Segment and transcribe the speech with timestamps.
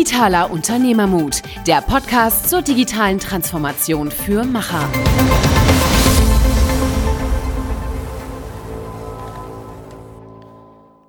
[0.00, 4.88] Digitaler Unternehmermut, der Podcast zur digitalen Transformation für Macher.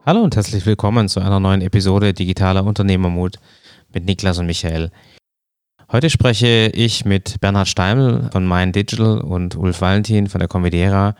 [0.05, 3.37] Hallo und herzlich willkommen zu einer neuen Episode Digitaler Unternehmermut
[3.93, 4.91] mit Niklas und Michael.
[5.89, 11.15] Heute spreche ich mit Bernhard Steimel von Mind Digital und Ulf Valentin von der Convidera.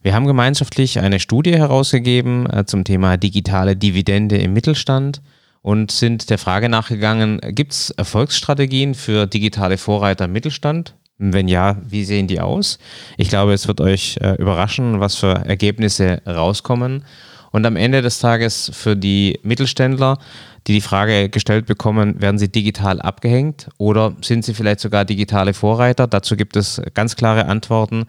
[0.00, 5.20] Wir haben gemeinschaftlich eine Studie herausgegeben äh, zum Thema digitale Dividende im Mittelstand
[5.62, 10.94] und sind der Frage nachgegangen, gibt es Erfolgsstrategien für digitale Vorreiter im Mittelstand?
[11.18, 12.78] Wenn ja, wie sehen die aus?
[13.18, 17.04] Ich glaube, es wird euch äh, überraschen, was für Ergebnisse rauskommen.
[17.52, 20.18] Und am Ende des Tages für die Mittelständler,
[20.66, 25.52] die die Frage gestellt bekommen, werden sie digital abgehängt oder sind sie vielleicht sogar digitale
[25.52, 26.06] Vorreiter?
[26.06, 28.06] Dazu gibt es ganz klare Antworten,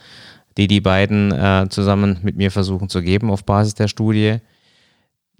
[0.57, 4.37] die die beiden äh, zusammen mit mir versuchen zu geben auf Basis der Studie.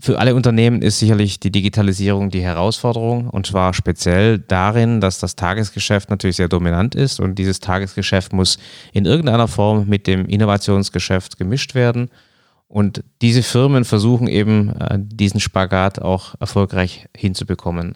[0.03, 5.35] Für alle Unternehmen ist sicherlich die Digitalisierung die Herausforderung und zwar speziell darin, dass das
[5.35, 8.57] Tagesgeschäft natürlich sehr dominant ist und dieses Tagesgeschäft muss
[8.93, 12.09] in irgendeiner Form mit dem Innovationsgeschäft gemischt werden.
[12.67, 17.95] Und diese Firmen versuchen eben äh, diesen Spagat auch erfolgreich hinzubekommen.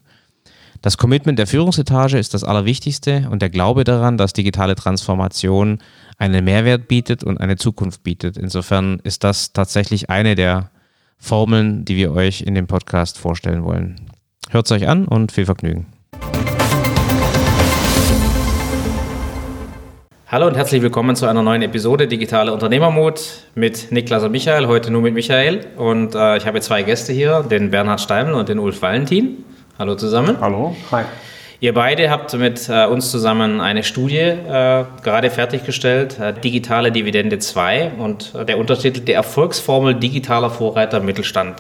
[0.83, 5.79] Das Commitment der Führungsetage ist das Allerwichtigste und der Glaube daran, dass digitale Transformation
[6.19, 8.37] einen Mehrwert bietet und eine Zukunft bietet.
[8.37, 10.69] Insofern ist das tatsächlich eine der
[11.17, 14.09] Formeln, die wir euch in dem Podcast vorstellen wollen.
[14.49, 15.87] Hört es euch an und viel Vergnügen.
[20.27, 24.67] Hallo und herzlich willkommen zu einer neuen Episode Digitale Unternehmermut mit Niklas und Michael.
[24.67, 25.65] Heute nur mit Michael.
[25.77, 29.43] Und äh, ich habe zwei Gäste hier, den Bernhard Steimel und den Ulf Valentin.
[29.79, 30.37] Hallo zusammen.
[30.41, 30.75] Hallo.
[30.91, 31.03] Hi.
[31.65, 37.39] Ihr beide habt mit äh, uns zusammen eine Studie äh, gerade fertiggestellt, äh, Digitale Dividende
[37.39, 41.55] 2 und äh, der Untertitel Die Erfolgsformel digitaler Vorreiter Mittelstand.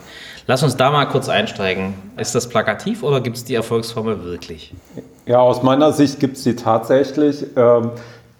[0.45, 1.95] Lass uns da mal kurz einsteigen.
[2.17, 4.75] Ist das plakativ oder gibt es die Erfolgsformel wirklich?
[5.25, 7.43] Ja, aus meiner Sicht gibt es die tatsächlich.
[7.55, 7.89] Ähm,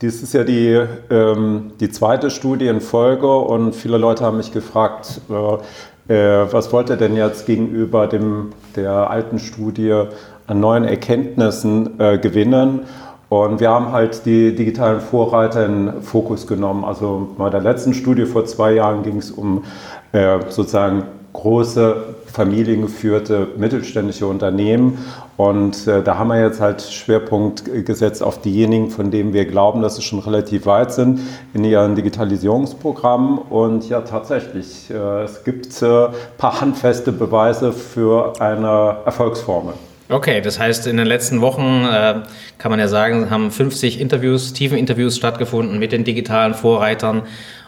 [0.03, 4.51] dies ist ja die, ähm, die zweite Studie in Folge und viele Leute haben mich
[4.51, 10.03] gefragt, äh, äh, was wollt ihr denn jetzt gegenüber dem, der alten Studie
[10.47, 12.81] an neuen Erkenntnissen äh, gewinnen.
[13.29, 16.85] Und wir haben halt die digitalen Vorreiter in Fokus genommen.
[16.85, 19.63] Also bei der letzten Studie vor zwei Jahren ging es um
[20.11, 21.03] äh, sozusagen
[21.33, 24.97] große familiengeführte mittelständische Unternehmen.
[25.37, 29.81] Und äh, da haben wir jetzt halt Schwerpunkt gesetzt auf diejenigen, von denen wir glauben,
[29.81, 31.19] dass sie schon relativ weit sind
[31.53, 33.37] in ihren Digitalisierungsprogrammen.
[33.37, 36.07] Und ja, tatsächlich, äh, es gibt ein äh,
[36.37, 39.73] paar handfeste Beweise für eine Erfolgsformel.
[40.07, 42.21] Okay, das heißt, in den letzten Wochen äh,
[42.59, 47.23] kann man ja sagen, haben 50 Interviews, tiefen Interviews stattgefunden mit den digitalen Vorreitern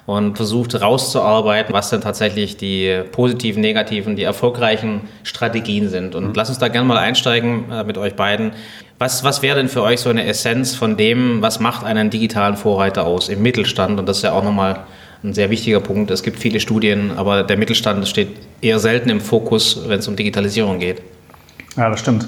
[0.06, 6.14] und versucht rauszuarbeiten, was denn tatsächlich die positiven, negativen, die erfolgreichen Strategien sind.
[6.14, 6.34] Und mhm.
[6.36, 8.52] lass uns da gerne mal einsteigen äh, mit euch beiden.
[9.00, 12.56] Was, was wäre denn für euch so eine Essenz von dem, was macht einen digitalen
[12.56, 14.00] Vorreiter aus im Mittelstand?
[14.00, 14.86] Und das ist ja auch nochmal
[15.24, 16.12] ein sehr wichtiger Punkt.
[16.12, 18.30] Es gibt viele Studien, aber der Mittelstand steht
[18.62, 21.02] eher selten im Fokus, wenn es um Digitalisierung geht.
[21.78, 22.28] Ja, das stimmt.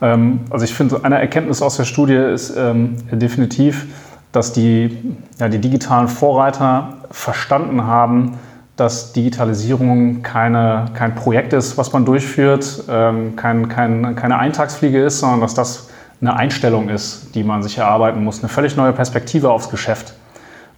[0.00, 3.86] Ähm, also ich finde, eine Erkenntnis aus der Studie ist ähm, definitiv,
[4.32, 8.38] dass die, ja, die digitalen Vorreiter verstanden haben,
[8.76, 15.20] dass Digitalisierung keine, kein Projekt ist, was man durchführt, ähm, kein, kein, keine Eintagsfliege ist,
[15.20, 15.88] sondern dass das
[16.20, 20.14] eine Einstellung ist, die man sich erarbeiten muss, eine völlig neue Perspektive aufs Geschäft.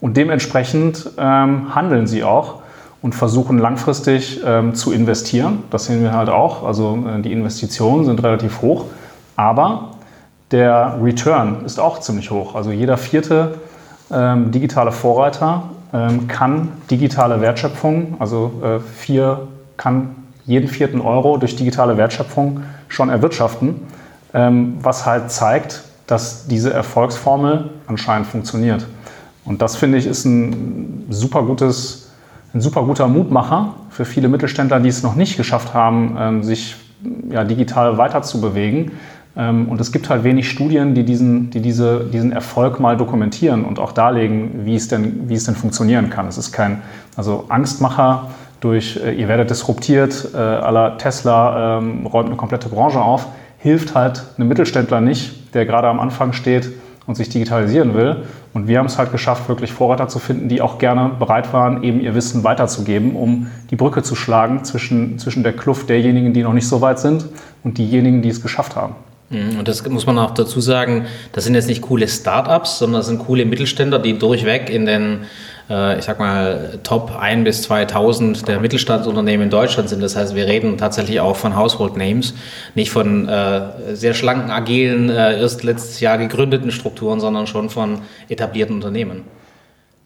[0.01, 2.63] Und dementsprechend ähm, handeln sie auch
[3.03, 5.63] und versuchen langfristig ähm, zu investieren.
[5.71, 6.65] Das sehen wir halt auch.
[6.65, 8.87] Also äh, die Investitionen sind relativ hoch,
[9.37, 9.91] aber
[10.51, 12.55] der Return ist auch ziemlich hoch.
[12.55, 13.57] Also jeder vierte
[14.11, 20.17] ähm, digitale Vorreiter ähm, kann digitale Wertschöpfung, also äh, vier, kann
[20.47, 23.83] jeden vierten Euro durch digitale Wertschöpfung schon erwirtschaften,
[24.35, 28.87] ähm, was halt zeigt, dass diese Erfolgsformel anscheinend funktioniert.
[29.45, 32.08] Und das finde ich ist ein super gutes
[32.55, 36.77] ein super guter Mutmacher für viele Mittelständler, die es noch nicht geschafft haben, ähm, sich
[37.31, 38.93] ja, digital weiterzubewegen.
[39.37, 43.65] Ähm, und es gibt halt wenig Studien, die, diesen, die diese, diesen Erfolg mal dokumentieren
[43.65, 46.27] und auch darlegen, wie es denn, wie es denn funktionieren kann.
[46.27, 46.83] Es ist kein
[47.17, 48.31] also Angstmacher
[48.61, 53.27] durch, äh, ihr werdet disruptiert, äh, aller Tesla ähm, räumt eine komplette Branche auf,
[53.59, 56.71] hilft halt einem Mittelständler nicht, der gerade am Anfang steht
[57.07, 58.25] und sich digitalisieren will.
[58.59, 61.85] Und wir haben es halt geschafft, wirklich Vorreiter zu finden, die auch gerne bereit waren,
[61.85, 66.43] eben ihr Wissen weiterzugeben, um die Brücke zu schlagen zwischen, zwischen der Kluft derjenigen, die
[66.43, 67.25] noch nicht so weit sind
[67.63, 68.97] und diejenigen, die es geschafft haben.
[69.31, 72.99] Mhm, und das muss man auch dazu sagen, das sind jetzt nicht coole Startups, sondern
[72.99, 75.21] das sind coole Mittelständler, die durchweg in den
[75.69, 80.03] ich sag mal, Top 1 bis 2000 der Mittelstandsunternehmen in Deutschland sind.
[80.03, 82.33] Das heißt, wir reden tatsächlich auch von Household Names,
[82.75, 88.01] nicht von äh, sehr schlanken, agilen, äh, erst letztes Jahr gegründeten Strukturen, sondern schon von
[88.29, 89.25] etablierten Unternehmen.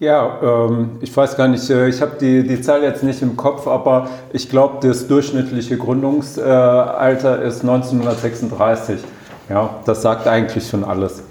[0.03, 3.37] Ja, ähm, ich weiß gar nicht, äh, ich habe die, die Zahl jetzt nicht im
[3.37, 8.99] Kopf, aber ich glaube, das durchschnittliche Gründungsalter ist 1936.
[9.49, 11.23] Ja, das sagt eigentlich schon alles.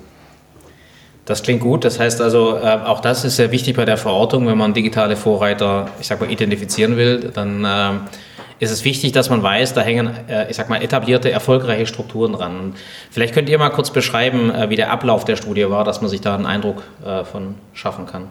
[1.26, 1.86] Das klingt gut.
[1.86, 5.16] Das heißt also, äh, auch das ist sehr wichtig bei der Verortung, wenn man digitale
[5.16, 7.90] Vorreiter, ich sag mal, identifizieren will, dann äh,
[8.62, 12.34] ist es wichtig, dass man weiß, da hängen, äh, ich sag mal, etablierte, erfolgreiche Strukturen
[12.34, 12.74] dran.
[13.10, 16.10] Vielleicht könnt ihr mal kurz beschreiben, äh, wie der Ablauf der Studie war, dass man
[16.10, 18.28] sich da einen Eindruck äh, von schaffen kann.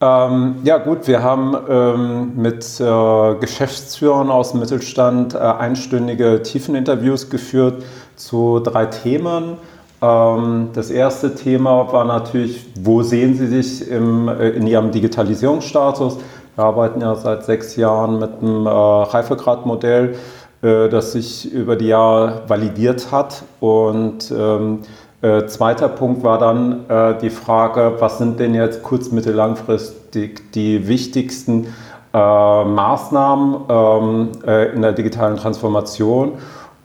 [0.00, 7.30] Ähm, ja gut, wir haben ähm, mit äh, Geschäftsführern aus dem Mittelstand äh, einstündige Tiefeninterviews
[7.30, 7.82] geführt
[8.14, 9.58] zu drei Themen.
[10.00, 16.18] Ähm, das erste Thema war natürlich, wo sehen Sie sich im, äh, in Ihrem Digitalisierungsstatus?
[16.54, 20.16] Wir arbeiten ja seit sechs Jahren mit einem äh, Reifegradmodell,
[20.62, 23.42] äh, das sich über die Jahre validiert hat.
[23.60, 24.80] Und ähm,
[25.20, 30.52] äh, zweiter Punkt war dann äh, die Frage, was sind denn jetzt kurz-, mittel-, langfristig
[30.52, 31.74] die wichtigsten
[32.14, 34.28] äh, Maßnahmen ähm,
[34.74, 36.32] in der digitalen Transformation?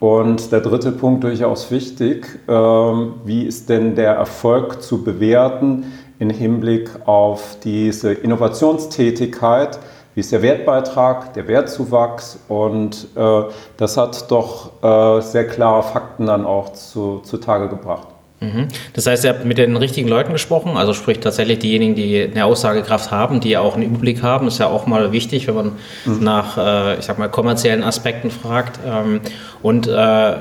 [0.03, 6.29] Und der dritte Punkt durchaus wichtig, ähm, wie ist denn der Erfolg zu bewerten im
[6.29, 9.79] Hinblick auf diese Innovationstätigkeit?
[10.13, 12.37] Wie ist der Wertbeitrag, der Wertzuwachs?
[12.49, 13.43] Und äh,
[13.77, 18.12] das hat doch äh, sehr klare Fakten dann auch zu, zutage gebracht.
[18.43, 18.67] Mhm.
[18.93, 22.45] Das heißt, ihr habt mit den richtigen Leuten gesprochen, also sprich tatsächlich diejenigen, die eine
[22.45, 25.71] Aussagekraft haben, die auch einen Überblick haben, ist ja auch mal wichtig, wenn man
[26.05, 26.23] mhm.
[26.23, 28.79] nach, äh, ich sag mal, kommerziellen Aspekten fragt.
[28.85, 29.21] Ähm,
[29.61, 30.33] und äh,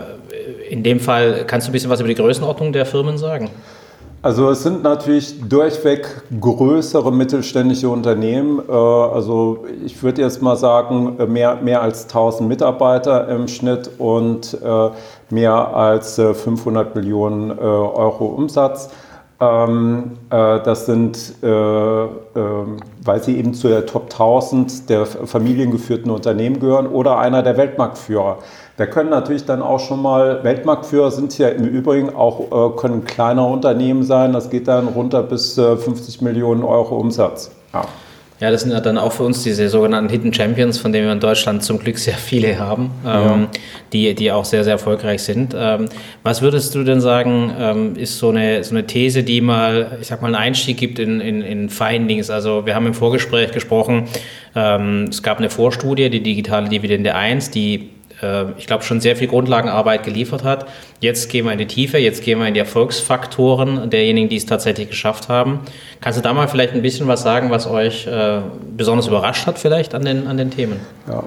[0.68, 3.50] in dem Fall kannst du ein bisschen was über die Größenordnung der Firmen sagen?
[4.24, 6.06] Also es sind natürlich durchweg
[6.40, 8.60] größere mittelständische Unternehmen.
[8.68, 14.54] Äh, also ich würde jetzt mal sagen, mehr, mehr als 1000 Mitarbeiter im Schnitt und
[14.62, 14.90] äh,
[15.32, 18.90] mehr als 500 Millionen äh, Euro Umsatz.
[19.40, 27.18] Ähm, das sind, weil sie eben zu der Top 1000 der familiengeführten Unternehmen gehören oder
[27.18, 28.38] einer der Weltmarktführer.
[28.76, 33.44] Wir können natürlich dann auch schon mal, Weltmarktführer sind ja im Übrigen auch, können kleine
[33.44, 37.50] Unternehmen sein, das geht dann runter bis 50 Millionen Euro Umsatz.
[37.74, 37.82] Ja.
[38.42, 41.12] Ja, das sind ja dann auch für uns diese sogenannten Hidden Champions, von denen wir
[41.12, 43.34] in Deutschland zum Glück sehr viele haben, ja.
[43.34, 43.46] ähm,
[43.92, 45.54] die, die auch sehr, sehr erfolgreich sind.
[45.56, 45.88] Ähm,
[46.24, 50.08] was würdest du denn sagen, ähm, ist so eine, so eine These, die mal, ich
[50.08, 52.30] sag mal, einen Einstieg gibt in, in, in Findings?
[52.30, 54.08] Also wir haben im Vorgespräch gesprochen,
[54.56, 57.90] ähm, es gab eine Vorstudie, die digitale Dividende 1, die
[58.22, 60.66] äh, ich glaube, schon sehr viel Grundlagenarbeit geliefert hat.
[61.00, 64.46] Jetzt gehen wir in die Tiefe, jetzt gehen wir in die Erfolgsfaktoren derjenigen, die es
[64.46, 65.60] tatsächlich geschafft haben.
[66.00, 68.40] Kannst du da mal vielleicht ein bisschen was sagen, was euch äh,
[68.76, 70.80] besonders überrascht hat vielleicht an den, an den Themen?
[71.08, 71.24] Ja,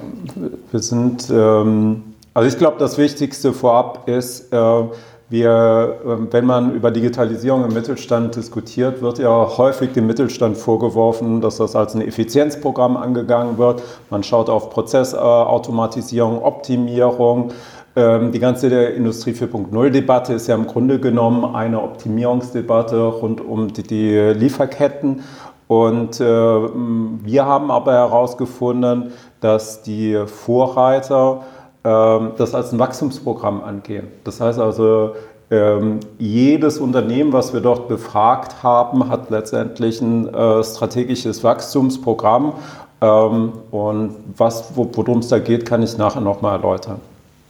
[0.70, 2.02] wir sind, ähm,
[2.34, 4.82] also ich glaube, das Wichtigste vorab ist, äh,
[5.28, 11.40] wir, ähm, wenn man über Digitalisierung im Mittelstand diskutiert, wird ja häufig dem Mittelstand vorgeworfen,
[11.40, 13.82] dass das als ein Effizienzprogramm angegangen wird.
[14.08, 17.52] Man schaut auf Prozessautomatisierung, Optimierung.
[17.96, 24.16] Ähm, die ganze Industrie 4.0-Debatte ist ja im Grunde genommen eine Optimierungsdebatte rund um die
[24.16, 25.22] Lieferketten.
[25.66, 31.42] Und äh, wir haben aber herausgefunden, dass die Vorreiter
[31.86, 34.08] das als ein Wachstumsprogramm angehen.
[34.24, 35.14] Das heißt also,
[35.50, 42.54] ähm, jedes Unternehmen, was wir dort befragt haben, hat letztendlich ein äh, strategisches Wachstumsprogramm.
[43.00, 47.00] Ähm, und was, worum es da geht, kann ich nachher nochmal erläutern.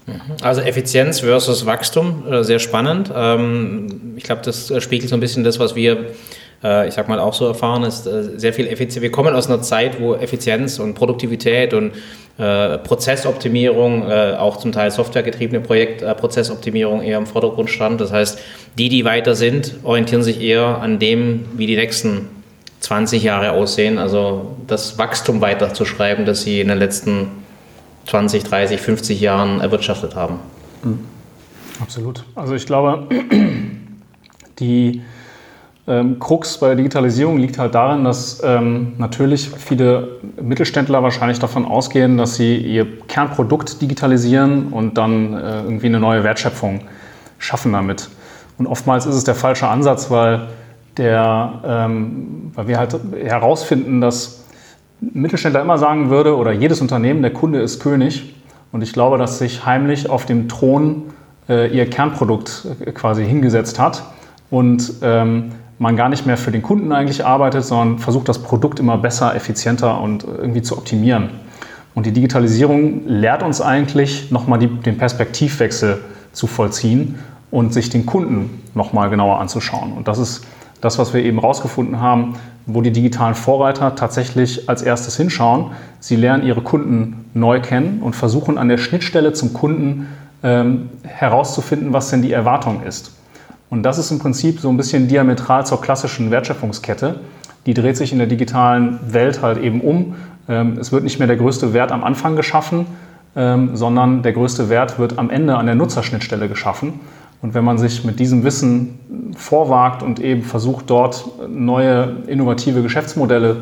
[0.06, 0.20] Mhm.
[0.42, 3.08] Also Effizienz versus Wachstum, äh, sehr spannend.
[4.16, 6.10] Ich glaube, das äh, spiegelt so ein bisschen das, was wir
[6.62, 9.02] ich sag mal, auch so erfahren ist, sehr viel Effizienz.
[9.02, 11.92] Wir kommen aus einer Zeit, wo Effizienz und Produktivität und
[12.38, 17.98] äh, Prozessoptimierung, äh, auch zum Teil softwaregetriebene Projektprozessoptimierung äh, eher im Vordergrund stand.
[18.00, 18.38] Das heißt,
[18.76, 22.28] die, die weiter sind, orientieren sich eher an dem, wie die nächsten
[22.80, 23.96] 20 Jahre aussehen.
[23.96, 27.28] Also das Wachstum weiterzuschreiben, das sie in den letzten
[28.06, 30.40] 20, 30, 50 Jahren erwirtschaftet haben.
[30.84, 30.98] Mhm.
[31.80, 32.24] Absolut.
[32.34, 33.06] Also ich glaube,
[34.58, 35.02] die
[35.88, 40.08] ähm, Krux bei der Digitalisierung liegt halt darin, dass ähm, natürlich viele
[40.42, 46.24] Mittelständler wahrscheinlich davon ausgehen, dass sie ihr Kernprodukt digitalisieren und dann äh, irgendwie eine neue
[46.24, 46.80] Wertschöpfung
[47.38, 48.08] schaffen damit.
[48.58, 50.48] Und oftmals ist es der falsche Ansatz, weil,
[50.96, 54.44] der, ähm, weil wir halt herausfinden, dass
[55.00, 58.34] Mittelständler immer sagen würde, oder jedes Unternehmen, der Kunde ist König.
[58.72, 61.04] Und ich glaube, dass sich heimlich auf dem Thron
[61.48, 64.02] äh, ihr Kernprodukt äh, quasi hingesetzt hat
[64.50, 68.80] und ähm, man gar nicht mehr für den Kunden eigentlich arbeitet, sondern versucht das Produkt
[68.80, 71.30] immer besser, effizienter und irgendwie zu optimieren.
[71.94, 76.02] Und die Digitalisierung lehrt uns eigentlich nochmal den Perspektivwechsel
[76.32, 77.16] zu vollziehen
[77.50, 79.92] und sich den Kunden nochmal genauer anzuschauen.
[79.92, 80.44] Und das ist
[80.80, 82.34] das, was wir eben herausgefunden haben,
[82.66, 85.72] wo die digitalen Vorreiter tatsächlich als erstes hinschauen.
[86.00, 90.08] Sie lernen ihre Kunden neu kennen und versuchen an der Schnittstelle zum Kunden
[90.42, 93.15] ähm, herauszufinden, was denn die Erwartung ist.
[93.70, 97.20] Und das ist im Prinzip so ein bisschen diametral zur klassischen Wertschöpfungskette.
[97.66, 100.14] Die dreht sich in der digitalen Welt halt eben um.
[100.48, 102.86] Ähm, es wird nicht mehr der größte Wert am Anfang geschaffen,
[103.34, 107.00] ähm, sondern der größte Wert wird am Ende an der Nutzerschnittstelle geschaffen.
[107.42, 108.98] Und wenn man sich mit diesem Wissen
[109.36, 113.56] vorwagt und eben versucht, dort neue innovative Geschäftsmodelle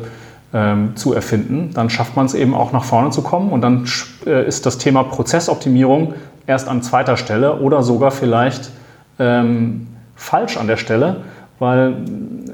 [0.53, 3.49] ähm, zu erfinden, dann schafft man es eben auch nach vorne zu kommen.
[3.49, 3.85] Und dann
[4.25, 6.13] äh, ist das Thema Prozessoptimierung
[6.47, 8.71] erst an zweiter Stelle oder sogar vielleicht
[9.19, 11.23] ähm, falsch an der Stelle,
[11.59, 11.95] weil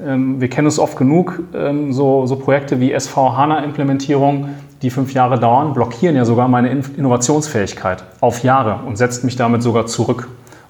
[0.06, 4.50] ähm, wir kennen es oft genug, ähm, so, so, Projekte wie SV HANA-Implementierung,
[4.82, 9.63] die fünf Jahre dauern, blockieren ja sogar meine Innovationsfähigkeit auf Jahre und setzt mich damit
[9.63, 10.27] sogar zurück.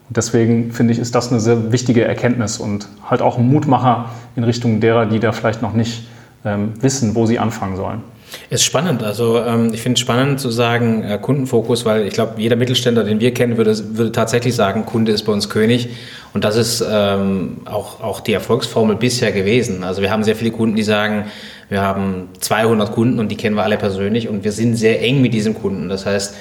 [0.07, 4.05] Und deswegen finde ich, ist das eine sehr wichtige Erkenntnis und halt auch ein Mutmacher
[4.35, 6.07] in Richtung derer, die da vielleicht noch nicht
[6.43, 8.01] ähm, wissen, wo sie anfangen sollen.
[8.49, 9.03] Ist spannend.
[9.03, 13.03] Also ähm, ich finde es spannend zu sagen äh, Kundenfokus, weil ich glaube, jeder Mittelständler,
[13.03, 15.89] den wir kennen, würde, würde tatsächlich sagen, Kunde ist bei uns König.
[16.33, 19.83] Und das ist ähm, auch, auch die Erfolgsformel bisher gewesen.
[19.83, 21.25] Also wir haben sehr viele Kunden, die sagen,
[21.69, 25.21] wir haben 200 Kunden und die kennen wir alle persönlich und wir sind sehr eng
[25.21, 25.89] mit diesem Kunden.
[25.89, 26.35] Das heißt,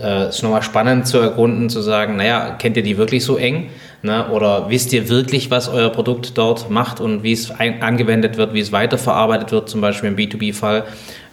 [0.00, 3.70] äh, ist nochmal spannend zu ergründen, zu sagen, naja, kennt ihr die wirklich so eng?
[4.02, 4.28] Ne?
[4.30, 8.60] Oder wisst ihr wirklich, was euer Produkt dort macht und wie es angewendet wird, wie
[8.60, 10.84] es weiterverarbeitet wird, zum Beispiel im B2B-Fall?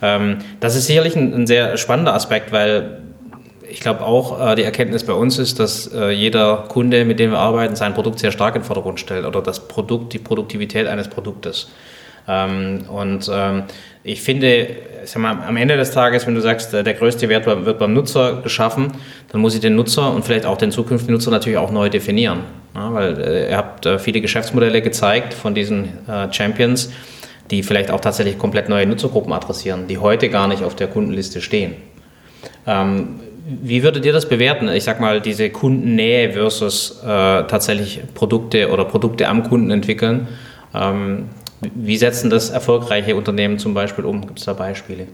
[0.01, 3.01] Ähm, das ist sicherlich ein, ein, sehr spannender Aspekt, weil
[3.69, 7.31] ich glaube auch, äh, die Erkenntnis bei uns ist, dass äh, jeder Kunde, mit dem
[7.31, 10.87] wir arbeiten, sein Produkt sehr stark in den Vordergrund stellt oder das Produkt, die Produktivität
[10.87, 11.69] eines Produktes.
[12.27, 13.63] Ähm, und ähm,
[14.03, 14.67] ich finde,
[15.05, 17.93] sag mal, am Ende des Tages, wenn du sagst, äh, der größte Wert wird beim
[17.93, 18.93] Nutzer geschaffen,
[19.31, 22.39] dann muss ich den Nutzer und vielleicht auch den zukünftigen Nutzer natürlich auch neu definieren.
[22.75, 26.91] Ja, weil äh, ihr habt äh, viele Geschäftsmodelle gezeigt von diesen äh, Champions,
[27.51, 31.41] die vielleicht auch tatsächlich komplett neue Nutzergruppen adressieren, die heute gar nicht auf der Kundenliste
[31.41, 31.75] stehen.
[32.65, 34.69] Ähm, wie würdet ihr das bewerten?
[34.69, 40.27] Ich sag mal, diese Kundennähe versus äh, tatsächlich Produkte oder Produkte am Kunden entwickeln.
[40.73, 41.25] Ähm,
[41.75, 44.21] wie setzen das erfolgreiche Unternehmen zum Beispiel um?
[44.21, 45.07] Gibt es da Beispiele?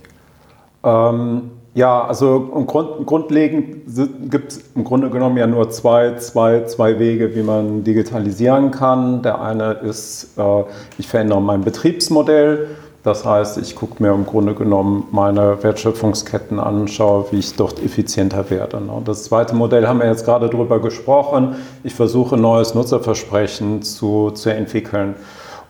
[0.84, 3.86] Ähm, ja, also Grund, grundlegend
[4.30, 9.22] gibt es im Grunde genommen ja nur zwei, zwei, zwei Wege, wie man digitalisieren kann.
[9.22, 10.64] Der eine ist, äh,
[10.98, 12.68] ich verändere mein Betriebsmodell.
[13.04, 17.82] Das heißt, ich gucke mir im Grunde genommen meine Wertschöpfungsketten an, schaue, wie ich dort
[17.82, 18.82] effizienter werde.
[18.82, 19.02] Ne?
[19.06, 21.56] Das zweite Modell haben wir jetzt gerade darüber gesprochen.
[21.84, 25.16] Ich versuche, neues Nutzerversprechen zu, zu entwickeln.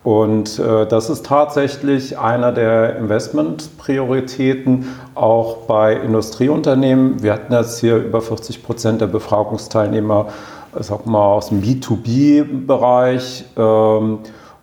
[0.03, 7.21] Und äh, das ist tatsächlich einer der Investmentprioritäten auch bei Industrieunternehmen.
[7.21, 10.27] Wir hatten jetzt hier über 40 Prozent der Befragungsteilnehmer,
[10.79, 13.45] sag mal, aus dem B2B-Bereich.
[13.57, 14.19] Ähm,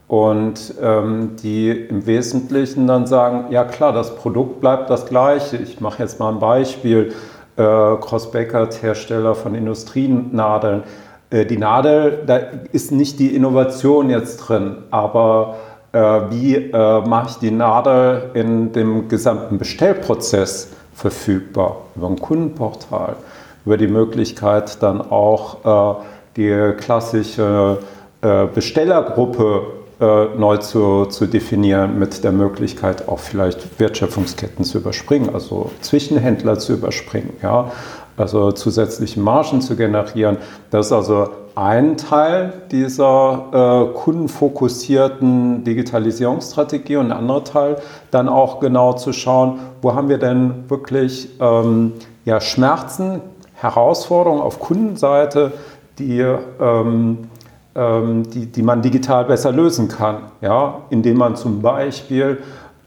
[0.08, 5.56] und ähm, die im Wesentlichen dann sagen, ja klar, das Produkt bleibt das gleiche.
[5.56, 7.12] Ich mache jetzt mal ein Beispiel.
[7.56, 10.84] Äh, Cross-Beckert, Hersteller von Industrienadeln
[11.32, 12.36] die Nadel, da
[12.72, 15.56] ist nicht die Innovation jetzt drin, aber
[15.96, 15.98] äh,
[16.30, 21.78] wie äh, mache ich die Nadel in dem gesamten Bestellprozess verfügbar?
[21.94, 23.16] Über ein Kundenportal,
[23.64, 26.02] über die Möglichkeit dann auch äh,
[26.36, 27.78] die klassische
[28.20, 29.62] äh, Bestellergruppe
[29.98, 36.58] äh, neu zu, zu definieren, mit der Möglichkeit auch vielleicht Wertschöpfungsketten zu überspringen, also Zwischenhändler
[36.58, 37.32] zu überspringen.
[37.42, 37.72] Ja?
[38.16, 40.38] Also zusätzliche Margen zu generieren.
[40.70, 47.76] Das ist also ein Teil dieser äh, kundenfokussierten Digitalisierungsstrategie und ein anderer Teil
[48.10, 51.94] dann auch genau zu schauen, wo haben wir denn wirklich ähm,
[52.26, 53.22] ja, Schmerzen,
[53.54, 55.52] Herausforderungen auf Kundenseite,
[55.98, 57.28] die, ähm,
[57.74, 60.82] ähm, die, die man digital besser lösen kann, ja?
[60.90, 62.36] indem man zum Beispiel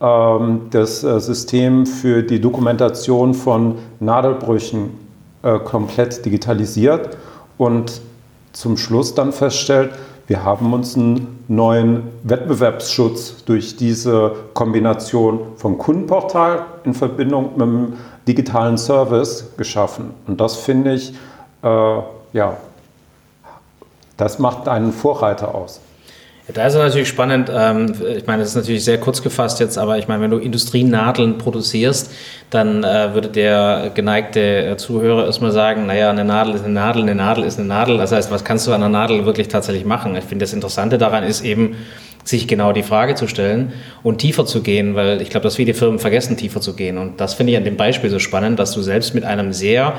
[0.00, 4.90] ähm, das äh, System für die Dokumentation von Nadelbrüchen
[5.42, 7.16] äh, komplett digitalisiert
[7.58, 8.00] und
[8.52, 9.92] zum Schluss dann feststellt,
[10.26, 17.92] wir haben uns einen neuen Wettbewerbsschutz durch diese Kombination vom Kundenportal in Verbindung mit einem
[18.28, 20.14] digitalen Service geschaffen.
[20.28, 21.14] Und das finde ich,
[21.62, 21.66] äh,
[22.32, 22.56] ja,
[24.16, 25.80] das macht einen Vorreiter aus.
[26.52, 27.50] Da ist es natürlich spannend.
[27.54, 30.38] Ähm, ich meine, das ist natürlich sehr kurz gefasst jetzt, aber ich meine, wenn du
[30.38, 32.12] Industrienadeln produzierst,
[32.50, 37.02] dann äh, würde der geneigte äh, Zuhörer erstmal sagen, naja, eine Nadel ist eine Nadel,
[37.02, 37.98] eine Nadel ist eine Nadel.
[37.98, 40.16] Das heißt, was kannst du an einer Nadel wirklich tatsächlich machen?
[40.16, 41.76] Ich finde, das Interessante daran ist eben,
[42.22, 45.74] sich genau die Frage zu stellen und tiefer zu gehen, weil ich glaube, dass viele
[45.74, 46.98] Firmen vergessen, tiefer zu gehen.
[46.98, 49.94] Und das finde ich an dem Beispiel so spannend, dass du selbst mit einem sehr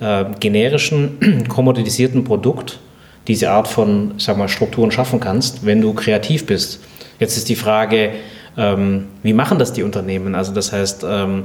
[0.00, 2.78] äh, generischen, kommoditisierten Produkt
[3.26, 6.80] diese Art von sag mal, Strukturen schaffen kannst, wenn du kreativ bist.
[7.18, 8.10] Jetzt ist die Frage,
[8.56, 10.34] ähm, wie machen das die Unternehmen?
[10.34, 11.44] Also das heißt, ähm,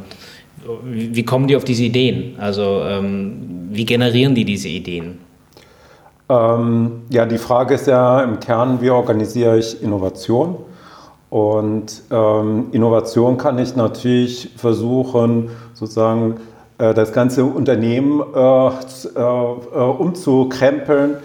[0.83, 2.35] wie, kommen die auf diese Ideen?
[2.39, 5.19] Also ähm, wie generieren die diese Ideen?
[6.29, 10.57] Ähm, ja, die Frage ist ja im Kern, wie organisiere ich Innovation?
[11.29, 16.35] Und ähm, Innovation kann ich natürlich versuchen, sozusagen
[16.79, 18.71] äh, das ganze Unternehmen äh, äh,
[19.15, 21.17] äh umzukrempeln.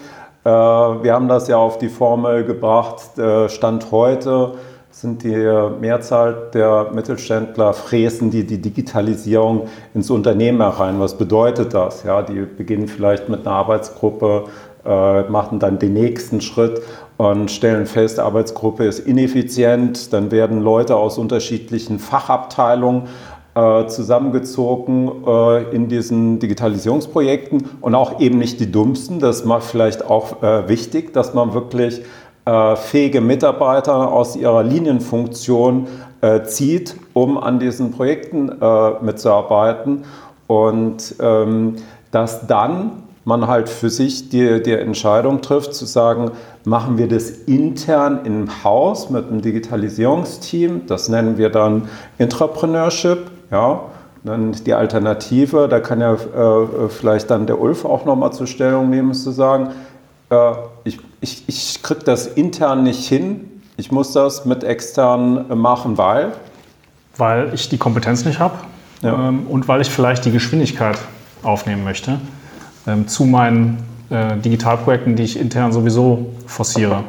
[0.45, 3.01] Äh, wir haben das ja auf die Formel gebracht,
[3.47, 4.53] Stand heute
[4.95, 11.01] sind die Mehrzahl der Mittelständler fräsen die, die Digitalisierung ins Unternehmen herein.
[11.01, 12.03] Was bedeutet das?
[12.03, 14.45] Ja, die beginnen vielleicht mit einer Arbeitsgruppe,
[14.85, 16.81] äh, machen dann den nächsten Schritt
[17.17, 20.13] und stellen fest, Arbeitsgruppe ist ineffizient.
[20.13, 23.03] Dann werden Leute aus unterschiedlichen Fachabteilungen
[23.55, 27.69] äh, zusammengezogen äh, in diesen Digitalisierungsprojekten.
[27.79, 29.19] Und auch eben nicht die dummsten.
[29.19, 32.01] Das ist vielleicht auch äh, wichtig, dass man wirklich
[32.45, 35.87] äh, fähige Mitarbeiter aus ihrer Linienfunktion
[36.45, 38.49] zieht, um an diesen Projekten
[39.01, 40.05] mitzuarbeiten.
[40.47, 41.75] Und ähm,
[42.09, 46.31] dass dann man halt für sich die, die Entscheidung trifft, zu sagen,
[46.63, 53.81] machen wir das intern im Haus mit einem Digitalisierungsteam, das nennen wir dann Intrapreneurship, ja,
[54.23, 58.89] dann die Alternative, da kann ja äh, vielleicht dann der Ulf auch nochmal zur Stellung
[58.89, 59.69] nehmen, ist zu sagen,
[60.29, 60.51] äh,
[60.83, 66.33] ich, ich, ich kriege das intern nicht hin, ich muss das mit extern machen, weil?
[67.17, 68.55] Weil ich die Kompetenz nicht habe
[69.01, 69.29] ja.
[69.29, 70.97] ähm, und weil ich vielleicht die Geschwindigkeit
[71.43, 72.19] aufnehmen möchte
[72.87, 77.03] ähm, zu meinen äh, Digitalprojekten, die ich intern sowieso forciere.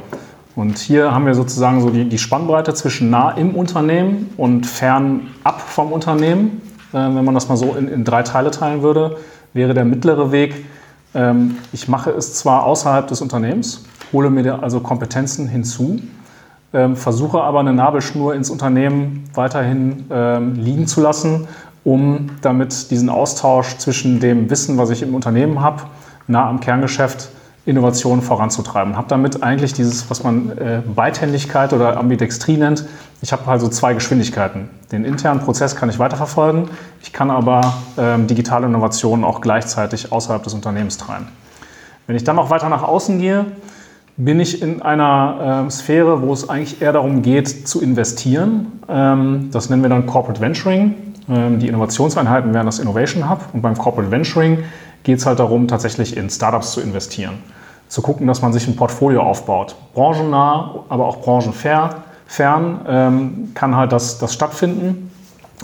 [0.56, 5.28] Und hier haben wir sozusagen so die, die Spannbreite zwischen nah im Unternehmen und fern
[5.44, 6.62] ab vom Unternehmen.
[6.92, 9.18] Äh, wenn man das mal so in, in drei Teile teilen würde,
[9.52, 10.64] wäre der mittlere Weg,
[11.14, 16.00] ähm, ich mache es zwar außerhalb des Unternehmens, hole mir also Kompetenzen hinzu,
[16.72, 21.48] ähm, versuche aber eine Nabelschnur ins Unternehmen weiterhin ähm, liegen zu lassen,
[21.84, 25.82] um damit diesen Austausch zwischen dem Wissen, was ich im Unternehmen habe,
[26.26, 27.28] nah am Kerngeschäft
[27.66, 28.96] Innovationen voranzutreiben.
[28.96, 32.86] Habe damit eigentlich dieses, was man äh, Beidhändigkeit oder Ambidextrie nennt.
[33.22, 34.70] Ich habe also zwei Geschwindigkeiten.
[34.92, 36.68] Den internen Prozess kann ich weiterverfolgen,
[37.02, 41.26] ich kann aber ähm, digitale Innovationen auch gleichzeitig außerhalb des Unternehmens treiben.
[42.06, 43.46] Wenn ich dann noch weiter nach außen gehe,
[44.16, 48.80] bin ich in einer äh, Sphäre, wo es eigentlich eher darum geht, zu investieren.
[48.88, 50.94] Ähm, das nennen wir dann Corporate Venturing.
[51.28, 53.40] Ähm, die Innovationseinheiten wären das Innovation Hub.
[53.52, 54.60] Und beim Corporate Venturing
[55.02, 57.34] geht es halt darum, tatsächlich in Startups zu investieren.
[57.88, 59.76] Zu gucken, dass man sich ein Portfolio aufbaut.
[59.94, 65.10] Branchennah, aber auch branchenfern ähm, kann halt das, das stattfinden.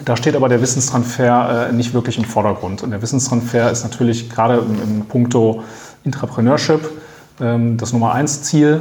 [0.04, 2.82] Da steht aber der Wissenstransfer äh, nicht wirklich im Vordergrund.
[2.82, 5.62] Und der Wissenstransfer ist natürlich gerade im, im Punkto
[6.04, 6.80] Intrapreneurship
[7.40, 8.80] ähm, das Nummer eins Ziel.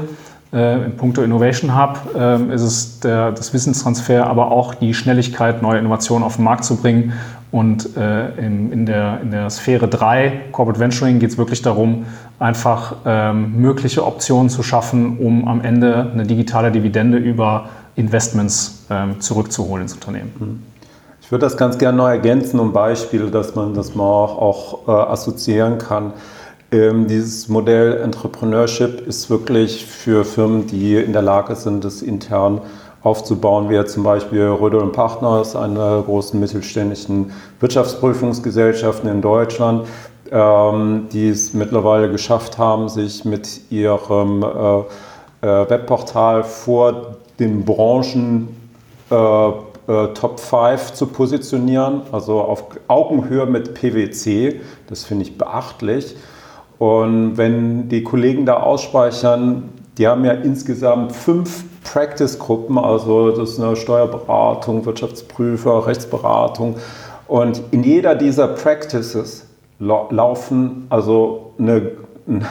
[0.53, 5.61] Äh, Im Punkto Innovation Hub äh, ist es der, das Wissenstransfer, aber auch die Schnelligkeit,
[5.61, 7.13] neue Innovationen auf den Markt zu bringen.
[7.51, 12.05] Und äh, in, in, der, in der Sphäre 3, Corporate Venturing, geht es wirklich darum,
[12.39, 19.19] einfach ähm, mögliche Optionen zu schaffen, um am Ende eine digitale Dividende über Investments ähm,
[19.19, 20.31] zurückzuholen ins Unternehmen.
[20.39, 20.63] Mhm.
[21.21, 24.87] Ich würde das ganz gerne noch ergänzen um Beispiele, dass man das mal auch, auch
[24.87, 26.13] äh, assoziieren kann.
[26.73, 32.61] Ähm, dieses Modell Entrepreneurship ist wirklich für Firmen, die in der Lage sind, das intern
[33.03, 39.87] aufzubauen, wie zum Beispiel Rödel und Partners, eine großen mittelständischen Wirtschaftsprüfungsgesellschaften in Deutschland,
[40.31, 44.79] ähm, die es mittlerweile geschafft haben, sich mit ihrem äh,
[45.41, 48.49] äh, Webportal vor den Branchen
[49.09, 54.61] äh, äh Top 5 zu positionieren, also auf Augenhöhe mit PwC.
[54.87, 56.15] Das finde ich beachtlich.
[56.77, 63.59] Und wenn die Kollegen da ausspeichern, die haben ja insgesamt fünf Practice-Gruppen, also das ist
[63.59, 66.75] eine Steuerberatung, Wirtschaftsprüfer, Rechtsberatung.
[67.27, 69.45] Und in jeder dieser Practices
[69.79, 71.91] laufen also eine,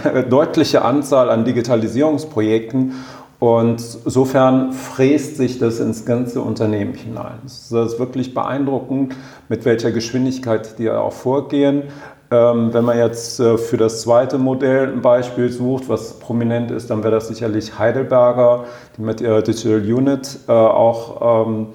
[0.05, 2.95] eine deutliche Anzahl an Digitalisierungsprojekten.
[3.39, 7.39] Und insofern fräst sich das ins ganze Unternehmen hinein.
[7.47, 9.17] Es ist wirklich beeindruckend,
[9.49, 11.85] mit welcher Geschwindigkeit die auch vorgehen.
[12.33, 16.89] Ähm, wenn man jetzt äh, für das zweite Modell ein Beispiel sucht, was prominent ist,
[16.89, 18.67] dann wäre das sicherlich Heidelberger,
[18.97, 21.67] die mit ihrer Digital Unit äh, auch ähm,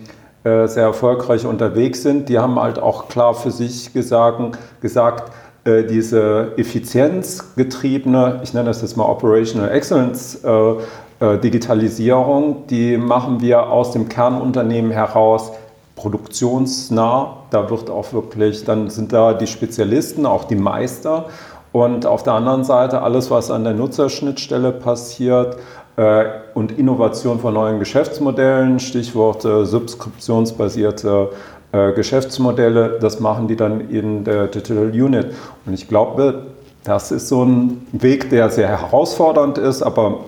[0.45, 2.29] äh, sehr erfolgreich unterwegs sind.
[2.29, 5.31] Die haben halt auch klar für sich gesagt, gesagt
[5.67, 10.39] diese effizienzgetriebene, ich nenne das jetzt mal Operational Excellence
[11.19, 15.53] Digitalisierung, die machen wir aus dem Kernunternehmen heraus
[15.95, 17.37] produktionsnah.
[17.49, 21.25] Da wird auch wirklich, dann sind da die Spezialisten, auch die Meister.
[21.71, 25.57] Und auf der anderen Seite alles, was an der Nutzerschnittstelle passiert
[25.97, 31.29] äh, und Innovation von neuen Geschäftsmodellen, Stichwort äh, subskriptionsbasierte
[31.71, 35.33] äh, Geschäftsmodelle, das machen die dann in der Digital Unit.
[35.65, 36.45] Und ich glaube,
[36.85, 40.19] das ist so ein Weg, der sehr herausfordernd ist, aber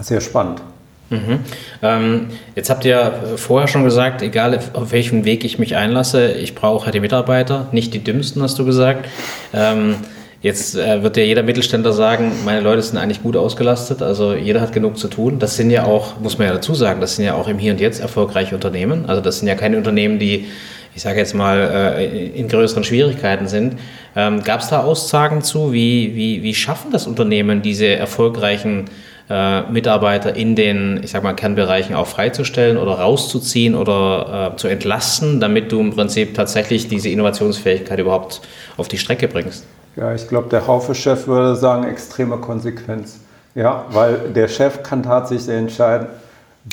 [0.00, 0.62] sehr spannend.
[1.10, 1.40] Mhm.
[1.82, 6.54] Ähm, jetzt habt ihr vorher schon gesagt, egal auf welchen Weg ich mich einlasse, ich
[6.54, 9.08] brauche die Mitarbeiter, nicht die dümmsten, hast du gesagt.
[9.52, 9.96] Ähm,
[10.40, 14.60] jetzt äh, wird ja jeder Mittelständler sagen, meine Leute sind eigentlich gut ausgelastet, also jeder
[14.60, 15.40] hat genug zu tun.
[15.40, 17.72] Das sind ja auch, muss man ja dazu sagen, das sind ja auch im Hier
[17.72, 19.06] und Jetzt erfolgreiche Unternehmen.
[19.06, 20.46] Also das sind ja keine Unternehmen, die,
[20.94, 23.74] ich sage jetzt mal, äh, in größeren Schwierigkeiten sind.
[24.14, 28.84] Ähm, Gab es da Aussagen zu, wie, wie, wie schaffen das Unternehmen diese erfolgreichen
[29.30, 34.66] äh, Mitarbeiter in den, ich sag mal, Kernbereichen auch freizustellen oder rauszuziehen oder äh, zu
[34.66, 38.40] entlasten, damit du im Prinzip tatsächlich diese Innovationsfähigkeit überhaupt
[38.76, 39.64] auf die Strecke bringst?
[39.94, 43.20] Ja, ich glaube, der Haufe-Chef würde sagen, extreme Konsequenz.
[43.54, 46.08] Ja, weil der Chef kann tatsächlich entscheiden,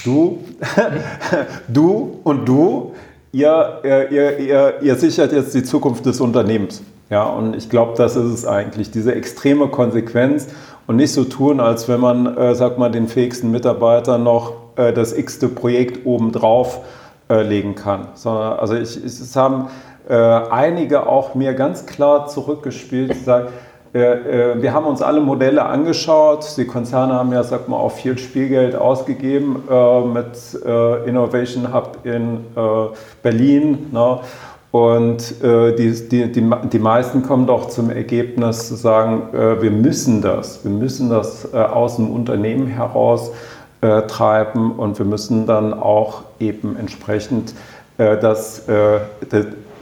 [0.04, 0.44] du,
[1.68, 2.96] du und du,
[3.32, 6.82] ihr, ihr, ihr, ihr sichert jetzt die Zukunft des Unternehmens.
[7.10, 10.48] Ja, und ich glaube, das ist es eigentlich, diese extreme Konsequenz
[10.88, 14.94] und nicht so tun, als wenn man, äh, sag mal, den fähigsten Mitarbeiter noch äh,
[14.94, 16.80] das x-te Projekt obendrauf
[17.30, 18.08] äh, legen kann.
[18.16, 19.68] Sondern, also ich, es haben
[20.10, 23.50] äh, einige auch mir ganz klar zurückgespielt, sagen,
[23.94, 26.56] äh, äh, wir haben uns alle Modelle angeschaut.
[26.56, 29.64] Die Konzerne haben ja, sag mal, auch viel Spielgeld ausgegeben
[30.14, 30.38] mit
[31.06, 32.46] Innovation Hub in
[33.22, 33.88] Berlin.
[33.92, 34.20] Ne?
[34.72, 39.72] Und äh, die, die, die, die meisten kommen doch zum Ergebnis zu sagen, äh, wir
[39.72, 43.32] müssen das, wir müssen das äh, aus dem Unternehmen heraus
[43.82, 47.54] äh, treiben und wir müssen dann auch eben entsprechend
[47.98, 49.00] äh, das, äh,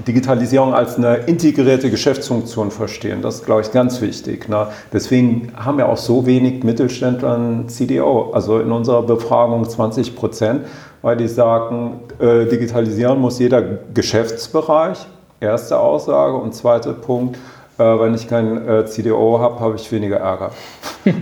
[0.08, 3.22] Digitalisierung als eine integrierte Geschäftsfunktion verstehen.
[3.22, 4.50] Das ist, glaube ich, ganz wichtig.
[4.50, 4.68] Ne?
[4.92, 8.32] Deswegen haben wir auch so wenig Mittelständler ein CDO.
[8.34, 10.66] Also in unserer Befragung 20 Prozent,
[11.06, 13.62] weil die sagen, äh, digitalisieren muss jeder
[13.94, 15.06] Geschäftsbereich.
[15.40, 16.34] Erste Aussage.
[16.34, 17.38] Und zweiter Punkt,
[17.78, 20.50] äh, wenn ich kein äh, CDO habe, habe ich weniger Ärger.
[21.06, 21.14] ja,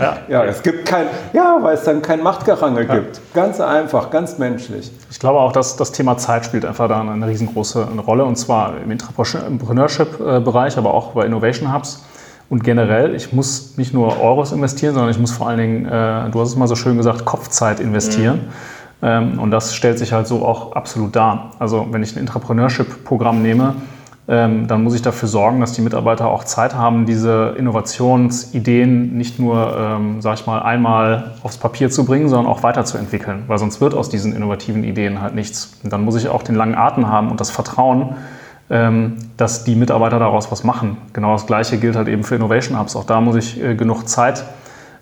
[0.00, 0.16] ja.
[0.28, 2.96] ja, es gibt kein, ja, weil es dann kein Machtgerangel ja.
[2.96, 3.20] gibt.
[3.34, 4.90] Ganz einfach, ganz menschlich.
[5.12, 8.78] Ich glaube auch, dass das Thema Zeit spielt einfach da eine riesengroße Rolle und zwar
[8.82, 12.02] im Entrepreneurship-Bereich, aber auch bei Innovation Hubs.
[12.50, 16.30] Und generell, ich muss nicht nur Euros investieren, sondern ich muss vor allen Dingen, äh,
[16.30, 18.46] du hast es mal so schön gesagt, Kopfzeit investieren.
[18.46, 18.77] Mhm.
[19.02, 21.52] Ähm, und das stellt sich halt so auch absolut dar.
[21.58, 23.74] Also wenn ich ein Entrepreneurship-Programm nehme,
[24.30, 29.38] ähm, dann muss ich dafür sorgen, dass die Mitarbeiter auch Zeit haben, diese Innovationsideen nicht
[29.38, 33.80] nur, ähm, sag ich mal, einmal aufs Papier zu bringen, sondern auch weiterzuentwickeln, weil sonst
[33.80, 35.78] wird aus diesen innovativen Ideen halt nichts.
[35.82, 38.16] Und dann muss ich auch den langen Atem haben und das Vertrauen,
[38.68, 40.98] ähm, dass die Mitarbeiter daraus was machen.
[41.14, 42.96] Genau das Gleiche gilt halt eben für Innovation Hubs.
[42.96, 44.44] Auch da muss ich äh, genug Zeit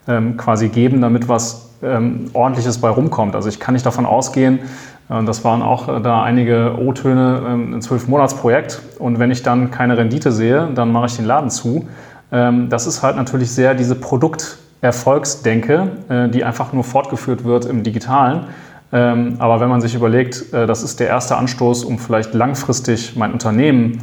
[0.06, 3.35] ähm, quasi geben, damit was ähm, Ordentliches bei rumkommt.
[3.35, 4.61] Also ich kann nicht davon ausgehen,
[5.09, 8.83] das waren auch äh, da einige O-Töne, ähm, ein Zwölf-Monats-Projekt.
[8.99, 11.87] Und wenn ich dann keine Rendite sehe, dann mache ich den Laden zu.
[12.33, 17.85] Ähm, das ist halt natürlich sehr diese Produkterfolgsdenke, äh, die einfach nur fortgeführt wird im
[17.85, 18.47] Digitalen.
[18.93, 23.17] Ähm, aber wenn man sich überlegt, äh, das ist der erste Anstoß, um vielleicht langfristig
[23.17, 24.03] mein Unternehmen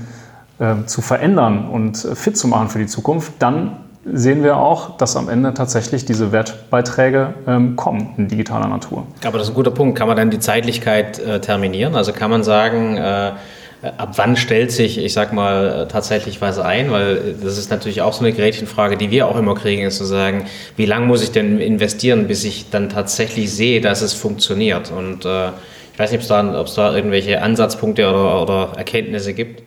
[0.86, 5.30] zu verändern und fit zu machen für die Zukunft, dann sehen wir auch, dass am
[5.30, 9.08] Ende tatsächlich diese Wertbeiträge ähm, kommen in digitaler Natur.
[9.26, 9.98] Aber das ist ein guter Punkt.
[9.98, 11.96] Kann man dann die Zeitlichkeit äh, terminieren?
[11.96, 13.32] Also kann man sagen, äh,
[13.98, 16.92] ab wann stellt sich, ich sag mal, äh, tatsächlich was ein?
[16.92, 20.06] Weil das ist natürlich auch so eine Gretchenfrage, die wir auch immer kriegen, ist zu
[20.06, 24.92] sagen, wie lange muss ich denn investieren, bis ich dann tatsächlich sehe, dass es funktioniert?
[24.92, 25.50] Und äh,
[25.94, 29.64] ich weiß nicht, ob es da, da irgendwelche Ansatzpunkte oder, oder Erkenntnisse gibt.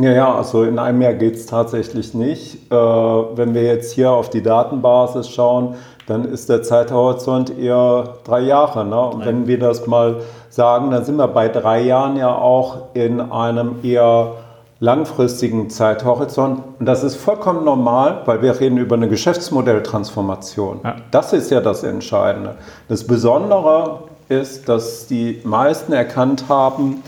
[0.00, 2.70] Ja, ja, also in einem Jahr geht es tatsächlich nicht.
[2.70, 5.74] Äh, wenn wir jetzt hier auf die Datenbasis schauen,
[6.06, 8.84] dann ist der Zeithorizont eher drei Jahre.
[8.84, 9.00] Ne?
[9.00, 13.20] Und wenn wir das mal sagen, dann sind wir bei drei Jahren ja auch in
[13.20, 14.34] einem eher
[14.78, 16.60] langfristigen Zeithorizont.
[16.78, 20.80] Und das ist vollkommen normal, weil wir reden über eine Geschäftsmodelltransformation.
[20.84, 20.96] Ja.
[21.10, 22.54] Das ist ja das Entscheidende.
[22.88, 27.02] Das Besondere ist, dass die meisten erkannt haben,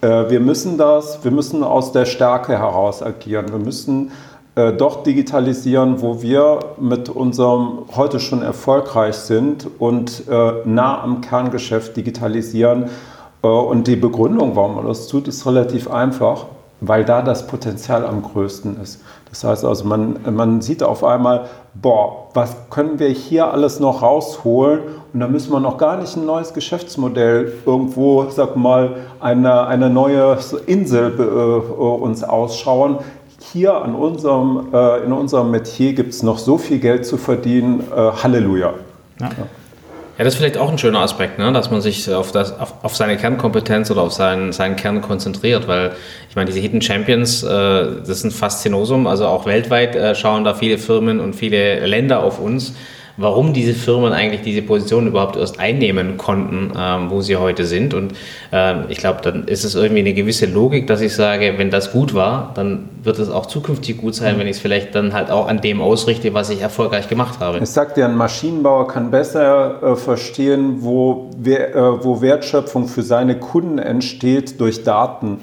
[0.00, 3.46] wir müssen das, wir müssen aus der Stärke heraus agieren.
[3.50, 4.10] Wir müssen
[4.54, 11.20] äh, dort digitalisieren, wo wir mit unserem heute schon erfolgreich sind und äh, nah am
[11.20, 12.90] Kerngeschäft digitalisieren.
[13.42, 16.46] und die Begründung, warum man das tut, ist relativ einfach.
[16.80, 19.02] weil da das Potenzial am größten ist.
[19.28, 24.02] Das heißt also, man, man sieht auf einmal, boah, was können wir hier alles noch
[24.02, 24.80] rausholen?
[25.12, 29.90] Und da müssen wir noch gar nicht ein neues Geschäftsmodell irgendwo, sag mal, eine, eine
[29.90, 32.98] neue Insel äh, uns ausschauen.
[33.52, 37.80] Hier an unserem, äh, in unserem Metier gibt es noch so viel Geld zu verdienen.
[37.94, 38.74] Äh, Halleluja.
[39.20, 39.26] Ja.
[39.26, 39.32] Ja.
[40.18, 41.52] Ja, das ist vielleicht auch ein schöner Aspekt, ne?
[41.52, 45.68] dass man sich auf, das, auf, auf seine Kernkompetenz oder auf seinen, seinen Kern konzentriert,
[45.68, 45.92] weil
[46.30, 50.44] ich meine, diese Hidden Champions, äh, das ist ein Faszinosum, also auch weltweit äh, schauen
[50.44, 52.72] da viele Firmen und viele Länder auf uns
[53.16, 57.94] warum diese Firmen eigentlich diese Position überhaupt erst einnehmen konnten, ähm, wo sie heute sind.
[57.94, 58.12] Und
[58.52, 61.92] ähm, ich glaube, dann ist es irgendwie eine gewisse Logik, dass ich sage, wenn das
[61.92, 65.30] gut war, dann wird es auch zukünftig gut sein, wenn ich es vielleicht dann halt
[65.30, 67.58] auch an dem ausrichte, was ich erfolgreich gemacht habe.
[67.58, 73.02] Ich sag dir, ein Maschinenbauer kann besser äh, verstehen, wo, wer, äh, wo Wertschöpfung für
[73.02, 75.38] seine Kunden entsteht durch Daten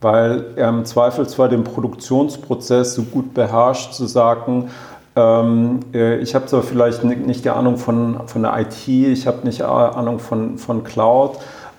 [0.00, 4.70] weil er im Zweifel zwar den Produktionsprozess so gut beherrscht, zu sagen,
[5.16, 9.44] ähm, äh, ich habe zwar vielleicht nicht die Ahnung von, von der IT, ich habe
[9.44, 11.38] nicht Ahnung von, von Cloud,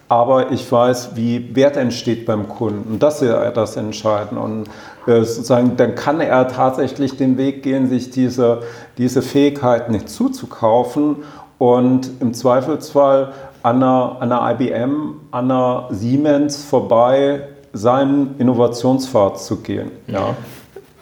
[0.09, 2.93] aber ich weiß, wie Wert entsteht beim Kunden.
[2.93, 4.41] Und das ist ja das Entscheidende.
[4.41, 4.65] Und
[5.07, 8.63] äh, sozusagen, dann kann er tatsächlich den Weg gehen, sich diese,
[8.97, 11.17] diese Fähigkeiten nicht zuzukaufen
[11.57, 13.31] und im Zweifelsfall
[13.63, 19.91] an einer, an einer IBM, an einer Siemens vorbei seinen Innovationspfad zu gehen.
[20.07, 20.35] Ja.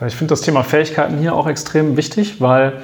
[0.08, 2.82] Ich finde das Thema Fähigkeiten hier auch extrem wichtig, weil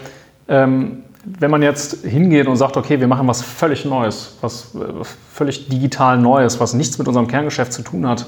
[0.47, 5.03] ähm, wenn man jetzt hingeht und sagt, okay, wir machen was völlig Neues, was äh,
[5.33, 8.25] völlig digital Neues, was nichts mit unserem Kerngeschäft zu tun hat,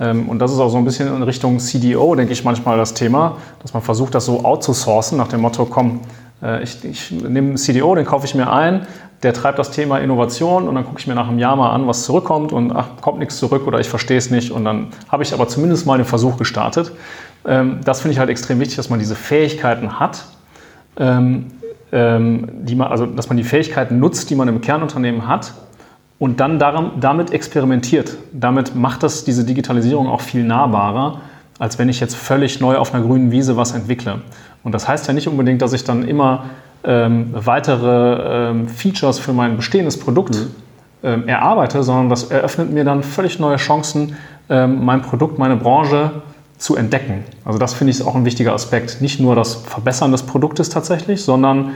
[0.00, 2.94] ähm, und das ist auch so ein bisschen in Richtung CDO, denke ich manchmal das
[2.94, 6.00] Thema, dass man versucht, das so outzusourcen, nach dem Motto, komm,
[6.42, 8.86] äh, ich, ich nehme einen CDO, den kaufe ich mir ein,
[9.22, 11.86] der treibt das Thema Innovation und dann gucke ich mir nach einem Jahr mal an,
[11.86, 15.22] was zurückkommt und ach, kommt nichts zurück oder ich verstehe es nicht und dann habe
[15.22, 16.92] ich aber zumindest mal den Versuch gestartet.
[17.44, 20.24] Ähm, das finde ich halt extrem wichtig, dass man diese Fähigkeiten hat,
[20.96, 21.46] ähm,
[21.90, 25.52] ähm, die man, also dass man die Fähigkeiten nutzt, die man im Kernunternehmen hat
[26.18, 28.16] und dann darum, damit experimentiert.
[28.32, 31.20] Damit macht das diese Digitalisierung auch viel nahbarer,
[31.58, 34.20] als wenn ich jetzt völlig neu auf einer grünen Wiese was entwickle.
[34.62, 36.44] Und das heißt ja nicht unbedingt, dass ich dann immer
[36.84, 40.50] ähm, weitere ähm, Features für mein bestehendes Produkt mhm.
[41.02, 44.16] ähm, erarbeite, sondern das eröffnet mir dann völlig neue Chancen,
[44.48, 46.10] mein Produkt, meine Branche
[46.62, 47.24] zu entdecken.
[47.44, 49.00] Also das finde ich auch ein wichtiger Aspekt.
[49.00, 51.72] Nicht nur das Verbessern des Produktes tatsächlich, sondern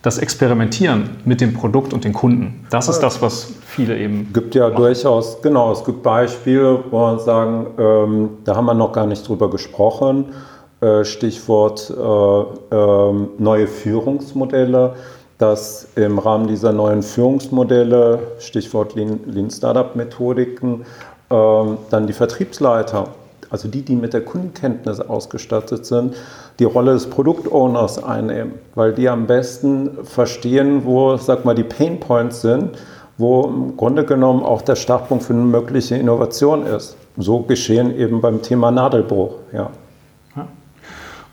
[0.00, 2.66] das Experimentieren mit dem Produkt und den Kunden.
[2.70, 4.28] Das ist das, was viele eben.
[4.28, 4.76] Es gibt ja machen.
[4.76, 9.28] durchaus, genau, es gibt Beispiele, wo man sagen, ähm, da haben wir noch gar nicht
[9.28, 10.32] drüber gesprochen.
[10.80, 14.94] Äh, Stichwort äh, äh, neue Führungsmodelle,
[15.36, 20.86] dass im Rahmen dieser neuen Führungsmodelle, Stichwort Lean, Lean Startup Methodiken,
[21.30, 23.08] ähm, dann die Vertriebsleiter
[23.50, 26.14] also die, die mit der Kundenkenntnis ausgestattet sind,
[26.58, 32.00] die Rolle des Produktowners einnehmen, weil die am besten verstehen, wo, sag mal, die Pain
[32.00, 32.78] Points sind,
[33.18, 36.96] wo im Grunde genommen auch der Startpunkt für eine mögliche Innovation ist.
[37.16, 39.70] So geschehen eben beim Thema Nadelbruch, ja.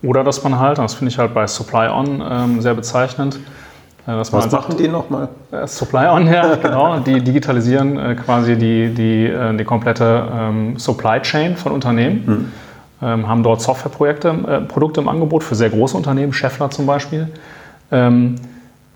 [0.03, 3.39] Oder dass man halt, das finde ich halt bei Supply On ähm, sehr bezeichnend,
[4.15, 5.27] was machen sagt, die nochmal?
[5.51, 6.99] Äh, Supply On, ja, genau.
[6.99, 12.23] Die digitalisieren äh, quasi die, die, äh, die komplette ähm, Supply Chain von Unternehmen.
[12.25, 12.51] Hm.
[12.99, 17.27] Ähm, haben dort Softwareprojekte, äh, Produkte im Angebot für sehr große Unternehmen, Scheffler zum Beispiel.
[17.91, 18.35] Ähm,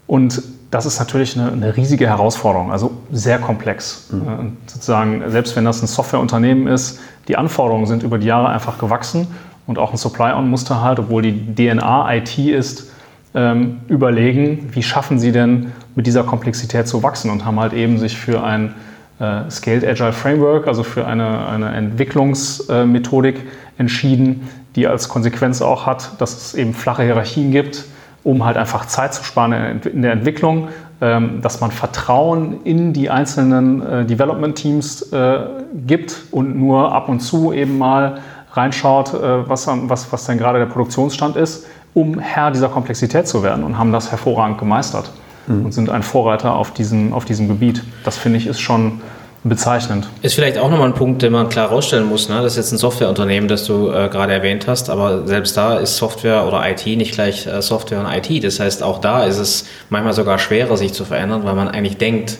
[0.07, 4.09] und das ist natürlich eine, eine, riesige Herausforderung, also sehr komplex.
[4.11, 4.57] Mhm.
[4.65, 9.27] sozusagen, selbst wenn das ein Softwareunternehmen ist, die Anforderungen sind über die Jahre einfach gewachsen
[9.67, 12.91] und auch ein Supply-On musste halt, obwohl die DNA IT ist,
[13.33, 17.97] ähm, überlegen, wie schaffen sie denn mit dieser Komplexität zu wachsen und haben halt eben
[17.97, 18.73] sich für ein
[19.19, 26.19] äh, Scaled Agile Framework, also für eine, eine Entwicklungsmethodik entschieden, die als Konsequenz auch hat,
[26.19, 27.85] dass es eben flache Hierarchien gibt,
[28.23, 30.69] um halt einfach Zeit zu sparen in der Entwicklung,
[31.01, 35.39] ähm, dass man Vertrauen in die einzelnen äh, Development Teams äh,
[35.87, 38.19] gibt und nur ab und zu eben mal
[38.53, 43.43] reinschaut, äh, was, was, was denn gerade der Produktionsstand ist um Herr dieser Komplexität zu
[43.43, 45.11] werden und haben das hervorragend gemeistert
[45.47, 45.65] mhm.
[45.65, 47.83] und sind ein Vorreiter auf diesem, auf diesem Gebiet.
[48.03, 49.01] Das finde ich ist schon
[49.43, 50.07] bezeichnend.
[50.21, 52.29] Ist vielleicht auch nochmal ein Punkt, den man klar herausstellen muss.
[52.29, 52.35] Ne?
[52.35, 55.97] Das ist jetzt ein Softwareunternehmen, das du äh, gerade erwähnt hast, aber selbst da ist
[55.97, 58.43] Software oder IT nicht gleich äh, Software und IT.
[58.43, 61.97] Das heißt, auch da ist es manchmal sogar schwerer, sich zu verändern, weil man eigentlich
[61.97, 62.37] denkt,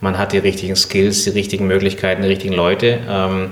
[0.00, 3.00] man hat die richtigen Skills, die richtigen Möglichkeiten, die richtigen Leute.
[3.08, 3.48] Ähm,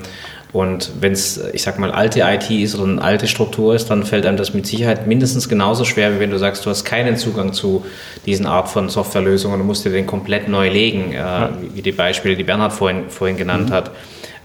[0.53, 4.05] und wenn es, ich sag mal, alte IT ist oder eine alte Struktur ist, dann
[4.05, 7.17] fällt einem das mit Sicherheit mindestens genauso schwer, wie wenn du sagst, du hast keinen
[7.17, 7.85] Zugang zu
[8.25, 11.51] diesen Art von Softwarelösungen und musst dir den komplett neu legen, äh, ja.
[11.75, 13.75] wie die Beispiele, die Bernhard vorhin, vorhin genannt mhm.
[13.75, 13.91] hat.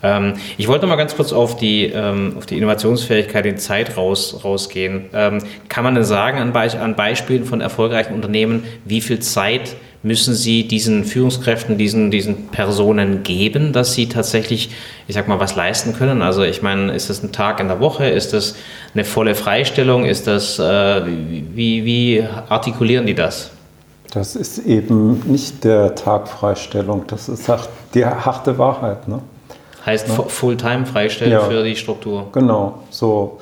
[0.03, 4.41] Ähm, ich wollte mal ganz kurz auf die, ähm, auf die Innovationsfähigkeit in Zeit raus,
[4.43, 5.05] rausgehen.
[5.13, 9.75] Ähm, kann man denn sagen an, Be an Beispielen von erfolgreichen Unternehmen, wie viel Zeit
[10.03, 14.71] müssen Sie diesen Führungskräften, diesen, diesen Personen geben, dass sie tatsächlich,
[15.07, 16.21] ich sag mal, was leisten können?
[16.21, 18.09] Also ich meine, ist das ein Tag in der Woche?
[18.09, 18.55] Ist das
[18.93, 20.05] eine volle Freistellung?
[20.05, 23.51] Ist das, äh, wie, wie artikulieren die das?
[24.11, 27.49] Das ist eben nicht der Tag Freistellung, das ist
[27.93, 29.07] die harte Wahrheit.
[29.07, 29.21] Ne?
[29.85, 30.25] Heißt ne?
[30.27, 32.27] Fulltime freistellen ja, für die Struktur.
[32.33, 33.39] Genau, so.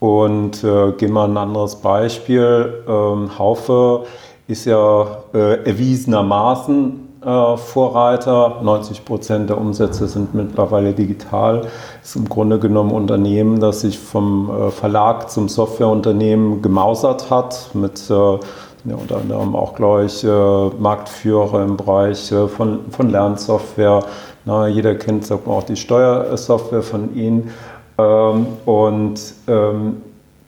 [0.00, 2.84] Und äh, gehen wir ein anderes Beispiel.
[2.88, 4.06] Ähm, Haufe
[4.48, 8.60] ist ja äh, erwiesenermaßen äh, Vorreiter.
[8.62, 11.66] 90 Prozent der Umsätze sind mittlerweile digital.
[12.02, 17.70] Ist im Grunde genommen ein Unternehmen, das sich vom äh, Verlag zum Softwareunternehmen gemausert hat
[17.74, 23.10] mit äh, ja, unter anderem auch, glaube ich, äh, Marktführer im Bereich äh, von, von
[23.10, 24.02] Lernsoftware.
[24.46, 27.50] Na, jeder kennt sag mal, auch die Steuersoftware von ihnen.
[27.98, 30.00] Ähm, und ähm,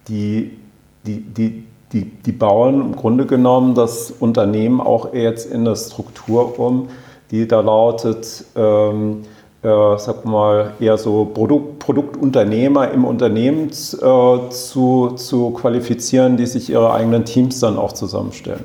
[0.09, 0.57] die,
[1.05, 6.59] die, die, die, die bauen im Grunde genommen das Unternehmen auch jetzt in eine Struktur
[6.59, 6.88] um,
[7.31, 9.22] die da lautet, ähm,
[9.62, 16.70] äh, sag mal, eher so Produkt, Produktunternehmer im Unternehmen äh, zu, zu qualifizieren, die sich
[16.70, 18.64] ihre eigenen Teams dann auch zusammenstellen.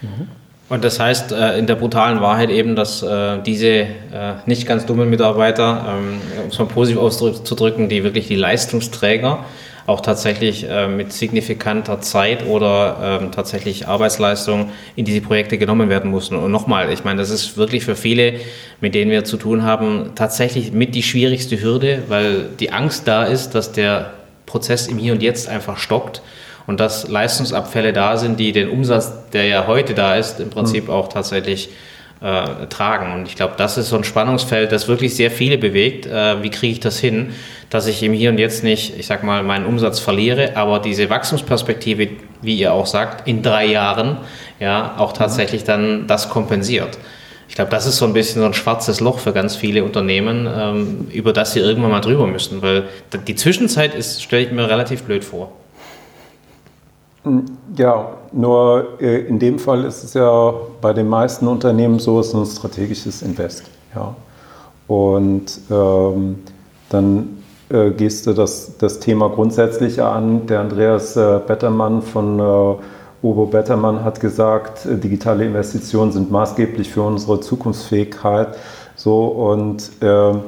[0.00, 0.28] Mhm.
[0.70, 3.86] Und das heißt äh, in der brutalen Wahrheit eben, dass äh, diese äh,
[4.46, 9.44] nicht ganz dummen Mitarbeiter, ähm, um es mal positiv auszudrücken, die wirklich die Leistungsträger
[9.88, 16.10] auch tatsächlich äh, mit signifikanter Zeit oder ähm, tatsächlich Arbeitsleistung in diese Projekte genommen werden
[16.10, 16.36] mussten.
[16.36, 18.34] Und nochmal, ich meine, das ist wirklich für viele,
[18.82, 23.24] mit denen wir zu tun haben, tatsächlich mit die schwierigste Hürde, weil die Angst da
[23.24, 24.10] ist, dass der
[24.44, 26.20] Prozess im Hier und Jetzt einfach stockt
[26.66, 30.88] und dass Leistungsabfälle da sind, die den Umsatz, der ja heute da ist, im Prinzip
[30.88, 30.90] mhm.
[30.90, 31.70] auch tatsächlich
[32.20, 33.12] äh, tragen.
[33.12, 36.06] Und ich glaube, das ist so ein Spannungsfeld, das wirklich sehr viele bewegt.
[36.06, 37.32] Äh, wie kriege ich das hin,
[37.70, 41.10] dass ich im Hier und Jetzt nicht, ich sag mal, meinen Umsatz verliere, aber diese
[41.10, 42.08] Wachstumsperspektive,
[42.42, 44.18] wie ihr auch sagt, in drei Jahren,
[44.58, 46.98] ja, auch tatsächlich dann das kompensiert.
[47.48, 50.48] Ich glaube, das ist so ein bisschen so ein schwarzes Loch für ganz viele Unternehmen,
[50.52, 52.84] ähm, über das sie irgendwann mal drüber müssen, weil
[53.26, 55.52] die Zwischenzeit ist, stelle ich mir relativ blöd vor.
[57.76, 62.28] Ja, nur äh, in dem Fall ist es ja bei den meisten Unternehmen so, es
[62.28, 63.64] ist ein strategisches Invest.
[63.94, 64.14] Ja.
[64.86, 66.38] Und ähm,
[66.88, 70.46] dann äh, gehst du das, das Thema grundsätzlich an.
[70.46, 72.76] Der Andreas äh, Bettermann von äh,
[73.22, 78.56] Uwe Bettermann hat gesagt, äh, digitale Investitionen sind maßgeblich für unsere Zukunftsfähigkeit.
[78.96, 80.42] So, und ähm,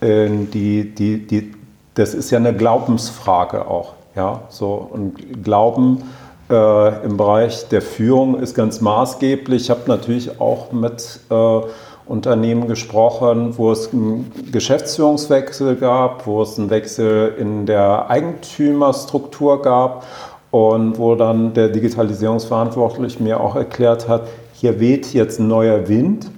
[0.00, 1.52] äh, die, die, die,
[1.94, 3.94] das ist ja eine Glaubensfrage auch.
[4.20, 6.02] Ja, so, und Glauben
[6.50, 9.62] äh, im Bereich der Führung ist ganz maßgeblich.
[9.62, 11.60] Ich habe natürlich auch mit äh,
[12.04, 20.04] Unternehmen gesprochen, wo es einen Geschäftsführungswechsel gab, wo es einen Wechsel in der Eigentümerstruktur gab
[20.50, 26.30] und wo dann der Digitalisierungsverantwortliche mir auch erklärt hat, hier weht jetzt ein neuer Wind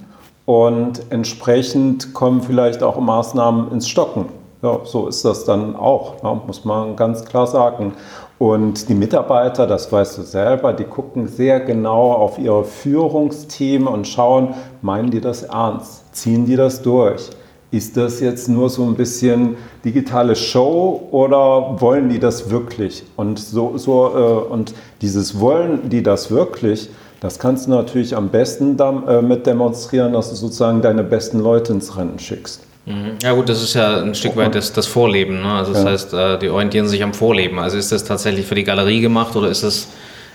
[0.45, 4.42] und entsprechend kommen vielleicht auch Maßnahmen ins Stocken.
[4.63, 7.91] Ja, so ist das dann auch, ja, muss man ganz klar sagen.
[8.39, 14.07] Und die Mitarbeiter, das weißt du selber, die gucken sehr genau auf ihre Führungsteam und
[14.07, 16.15] schauen, meinen die das ernst?
[16.15, 17.29] Ziehen die das durch?
[17.71, 23.03] Ist das jetzt nur so ein bisschen digitale Show oder wollen die das wirklich?
[23.17, 28.29] Und, so, so, äh, und dieses Wollen die das wirklich, das kannst du natürlich am
[28.29, 32.61] besten damit äh, demonstrieren, dass du sozusagen deine besten Leute ins Rennen schickst.
[32.85, 33.17] Mhm.
[33.21, 35.41] Ja gut, das ist ja ein Stück weit das, das Vorleben.
[35.41, 35.51] Ne?
[35.53, 35.89] Also das ja.
[35.89, 37.59] heißt, äh, die orientieren sich am Vorleben.
[37.59, 39.87] Also ist das tatsächlich für die Galerie gemacht oder ist es,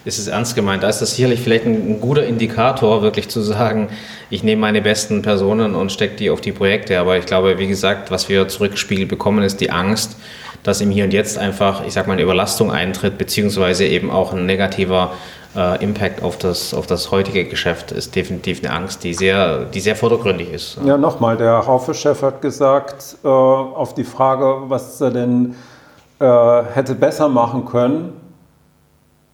[0.04, 0.82] ist es ernst gemeint?
[0.82, 3.88] Da ist das sicherlich vielleicht ein, ein guter Indikator, wirklich zu sagen,
[4.30, 6.98] ich nehme meine besten Personen und stecke die auf die Projekte.
[6.98, 10.16] Aber ich glaube, wie gesagt, was wir zurückgespiegelt bekommen, ist die Angst,
[10.62, 14.32] dass im Hier und Jetzt einfach, ich sag mal, eine Überlastung eintritt, beziehungsweise eben auch
[14.32, 15.12] ein negativer
[15.56, 19.80] äh, Impact auf das, auf das heutige Geschäft ist definitiv eine Angst, die sehr, die
[19.80, 20.78] sehr vordergründig ist.
[20.84, 25.54] Ja, nochmal, der Haufe-Chef hat gesagt, äh, auf die Frage, was er denn
[26.20, 28.12] äh, hätte besser machen können,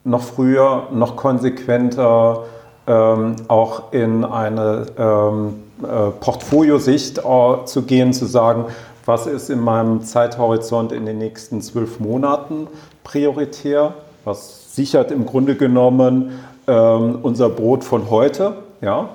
[0.05, 2.45] noch früher, noch konsequenter,
[2.87, 8.67] ähm, auch in eine ähm, äh, Portfoliosicht äh, zu gehen, zu sagen,
[9.07, 12.69] was ist in meinem Zeithorizont in den nächsten zwölf Monaten
[13.03, 16.33] prioritär, was sichert im Grunde genommen
[16.67, 19.11] ähm, unser Brot von heute, ja,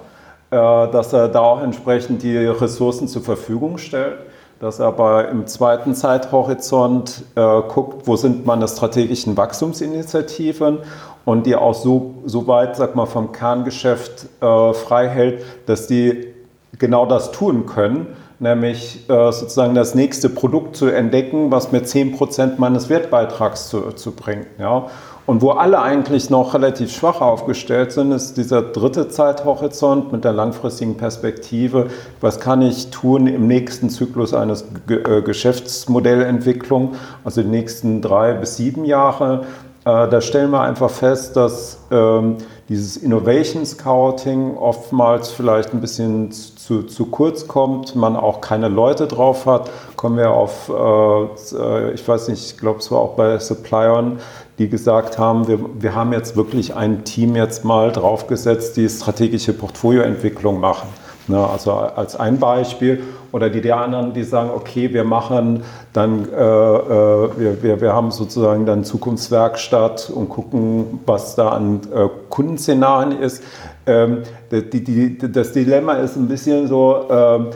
[0.51, 4.18] äh, dass er da auch entsprechend die Ressourcen zur Verfügung stellt,
[4.60, 10.80] dass er aber im zweiten Zeithorizont äh, guckt, wo sind meine strategischen Wachstumsinitiativen
[11.26, 16.34] und die auch so, so weit, sag mal, vom Kerngeschäft äh, frei hält, dass die
[16.78, 18.07] genau das tun können,
[18.39, 24.12] nämlich äh, sozusagen das nächste Produkt zu entdecken, was mir 10% meines Wertbeitrags zu, zu
[24.12, 24.45] bringen.
[24.57, 24.88] Ja?
[25.30, 30.34] Und wo alle eigentlich noch relativ schwach aufgestellt sind, ist dieser dritte Zeithorizont mit der
[30.34, 31.86] langfristigen Perspektive.
[32.19, 38.57] Was kann ich tun im nächsten Zyklus eines äh, Geschäftsmodellentwicklung, also die nächsten drei bis
[38.57, 39.41] sieben Jahre?
[39.86, 46.32] Äh, da stellen wir einfach fest, dass ähm, dieses Innovation Scouting oftmals vielleicht ein bisschen
[46.32, 49.69] zu, zu kurz kommt, man auch keine Leute drauf hat.
[49.95, 54.19] Kommen wir auf, äh, ich weiß nicht, ich glaube, es war auch bei Suppliern,
[54.60, 59.53] die gesagt haben, wir, wir haben jetzt wirklich ein Team jetzt mal draufgesetzt, die strategische
[59.53, 60.89] Portfolioentwicklung machen.
[61.28, 63.03] Ne, also als ein Beispiel.
[63.32, 65.62] Oder die der anderen, die sagen, okay, wir machen
[65.93, 71.82] dann, äh, äh, wir, wir, wir haben sozusagen dann Zukunftswerkstatt und gucken, was da an
[71.93, 73.43] äh, Kundenszenarien ist.
[73.86, 77.49] Ähm, die, die, das Dilemma ist ein bisschen so, ähm,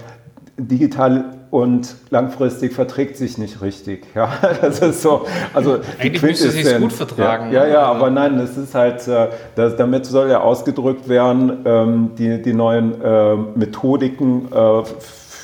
[0.58, 4.08] digital und langfristig verträgt sich nicht richtig.
[4.16, 4.32] Ja,
[4.62, 5.26] das ist so.
[5.54, 7.52] Also Eigentlich müsste es sich gut vertragen.
[7.52, 11.60] Ja, ja, ja, aber nein, das ist halt, äh, das, damit soll ja ausgedrückt werden,
[11.66, 14.84] ähm, die, die neuen äh, Methodiken äh,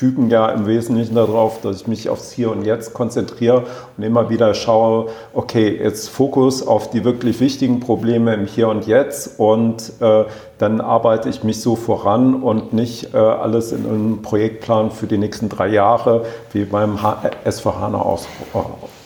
[0.00, 3.64] fügen ja im Wesentlichen darauf, dass ich mich aufs Hier und Jetzt konzentriere
[3.98, 8.86] und immer wieder schaue, okay, jetzt Fokus auf die wirklich wichtigen Probleme im Hier und
[8.86, 10.24] Jetzt und äh,
[10.56, 15.18] dann arbeite ich mich so voran und nicht äh, alles in einem Projektplan für die
[15.18, 16.24] nächsten drei Jahre
[16.54, 16.96] wie beim
[17.44, 18.26] S4HANA aus,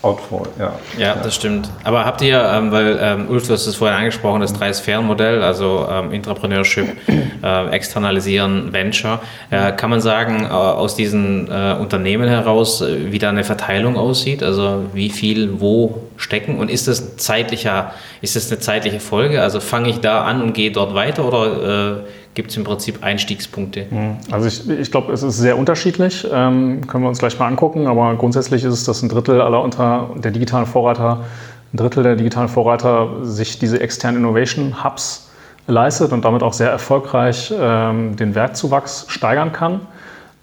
[0.04, 0.72] Outfall, ja.
[0.98, 1.14] ja.
[1.14, 1.70] das stimmt.
[1.82, 5.88] Aber habt ihr, ähm, weil ähm, Ulf, du hast es vorhin angesprochen, das Drei-Sphären-Modell, also
[5.90, 6.96] ähm, Intrapreneurship,
[7.42, 13.18] äh, Externalisieren, Venture, äh, kann man sagen, äh, aus diesen äh, Unternehmen heraus, äh, wie
[13.18, 14.42] da eine Verteilung aussieht?
[14.42, 16.58] Also wie viel wo stecken?
[16.58, 19.40] Und ist das zeitlicher, ist das eine zeitliche Folge?
[19.42, 23.02] Also fange ich da an und gehe dort weiter oder äh, gibt es im Prinzip
[23.02, 23.86] Einstiegspunkte?
[23.90, 24.16] Mhm.
[24.30, 26.26] Also ich, ich glaube, es ist sehr unterschiedlich.
[26.30, 27.86] Ähm, können wir uns gleich mal angucken.
[27.86, 31.24] Aber grundsätzlich ist es, dass ein Drittel aller unter der digitalen Vorreiter,
[31.72, 35.30] ein Drittel der digitalen Vorreiter sich diese externen Innovation Hubs
[35.66, 39.80] leistet und damit auch sehr erfolgreich ähm, den Werkzuwachs steigern kann.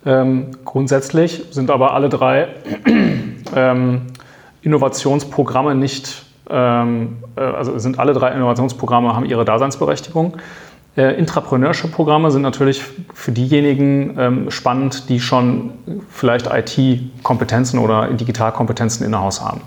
[0.06, 2.48] Ähm, grundsätzlich sind aber alle drei
[3.56, 4.02] ähm,
[4.64, 10.38] Innovationsprogramme nicht, ähm, äh, also sind alle drei Innovationsprogramme haben ihre Daseinsberechtigung.
[10.98, 12.84] Äh, Intrapreneurship-Programme sind natürlich
[13.14, 15.72] für diejenigen ähm, spannend, die schon
[16.10, 19.62] vielleicht IT-Kompetenzen oder Digitalkompetenzen in der Haus haben.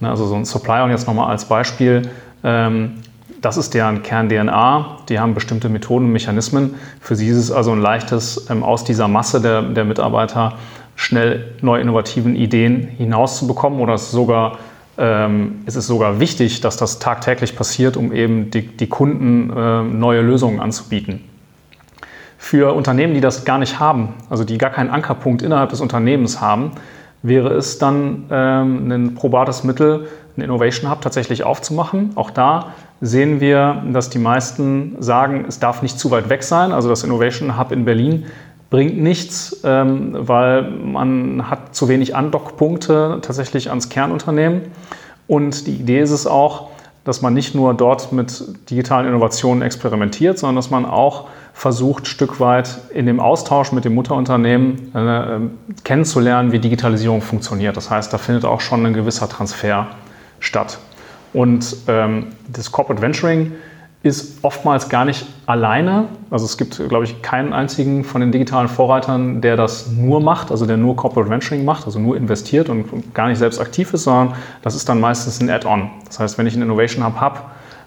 [0.00, 2.08] Ne, also so ein Supplier, und jetzt nochmal als Beispiel,
[2.42, 3.02] ähm,
[3.42, 5.00] das ist deren Kern-DNA.
[5.10, 6.76] Die haben bestimmte Methoden und Mechanismen.
[7.00, 10.54] Für sie ist es also ein leichtes, ähm, aus dieser Masse der, der Mitarbeiter
[10.96, 14.58] schnell neue innovativen Ideen hinauszubekommen oder es sogar
[14.96, 19.82] ähm, es ist sogar wichtig, dass das tagtäglich passiert, um eben die, die Kunden äh,
[19.82, 21.20] neue Lösungen anzubieten.
[22.38, 26.40] Für Unternehmen, die das gar nicht haben, also die gar keinen Ankerpunkt innerhalb des Unternehmens
[26.40, 26.72] haben,
[27.22, 32.10] wäre es dann ähm, ein probates Mittel, einen Innovation Hub tatsächlich aufzumachen.
[32.16, 36.72] Auch da sehen wir, dass die meisten sagen, es darf nicht zu weit weg sein.
[36.72, 38.26] Also das Innovation Hub in Berlin
[38.74, 44.62] bringt nichts, ähm, weil man hat zu wenig Andockpunkte tatsächlich ans Kernunternehmen.
[45.28, 46.70] Und die Idee ist es auch,
[47.04, 52.40] dass man nicht nur dort mit digitalen Innovationen experimentiert, sondern dass man auch versucht, Stück
[52.40, 55.38] weit in dem Austausch mit dem Mutterunternehmen äh,
[55.84, 57.76] kennenzulernen, wie Digitalisierung funktioniert.
[57.76, 59.86] Das heißt, da findet auch schon ein gewisser Transfer
[60.40, 60.78] statt.
[61.32, 63.52] Und ähm, das Corporate Venturing
[64.04, 66.04] ist oftmals gar nicht alleine.
[66.30, 70.50] Also es gibt, glaube ich, keinen einzigen von den digitalen Vorreitern, der das nur macht,
[70.50, 74.04] also der nur Corporate Venturing macht, also nur investiert und gar nicht selbst aktiv ist,
[74.04, 75.88] sondern das ist dann meistens ein Add-on.
[76.06, 77.40] Das heißt, wenn ich einen Innovation Hub habe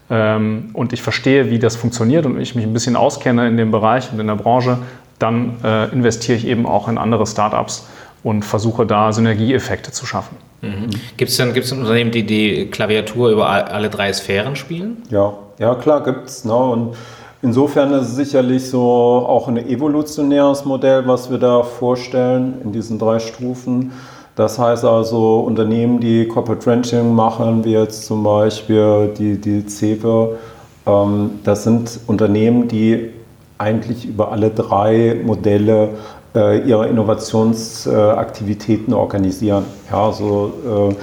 [0.09, 3.69] ähm, und ich verstehe, wie das funktioniert und ich mich ein bisschen auskenne in dem
[3.69, 4.79] Bereich und in der Branche,
[5.19, 7.87] dann äh, investiere ich eben auch in andere Startups
[8.23, 10.35] und versuche da Synergieeffekte zu schaffen.
[10.63, 10.89] Mhm.
[11.15, 15.03] Gibt es denn gibt's Unternehmen, die die Klaviatur über alle drei Sphären spielen?
[15.11, 16.45] Ja, ja klar gibt es.
[16.45, 16.55] Ne?
[16.55, 16.95] Und
[17.41, 22.97] insofern ist es sicherlich so auch ein evolutionäres Modell, was wir da vorstellen in diesen
[22.99, 23.91] drei Stufen.
[24.35, 30.37] Das heißt also Unternehmen, die Corporate Ranching machen, wie jetzt zum Beispiel die, die CEWE,
[30.85, 33.13] ähm, das sind Unternehmen, die
[33.57, 35.89] eigentlich über alle drei Modelle
[36.35, 39.65] äh, ihre Innovationsaktivitäten organisieren.
[39.91, 40.93] Ja, so,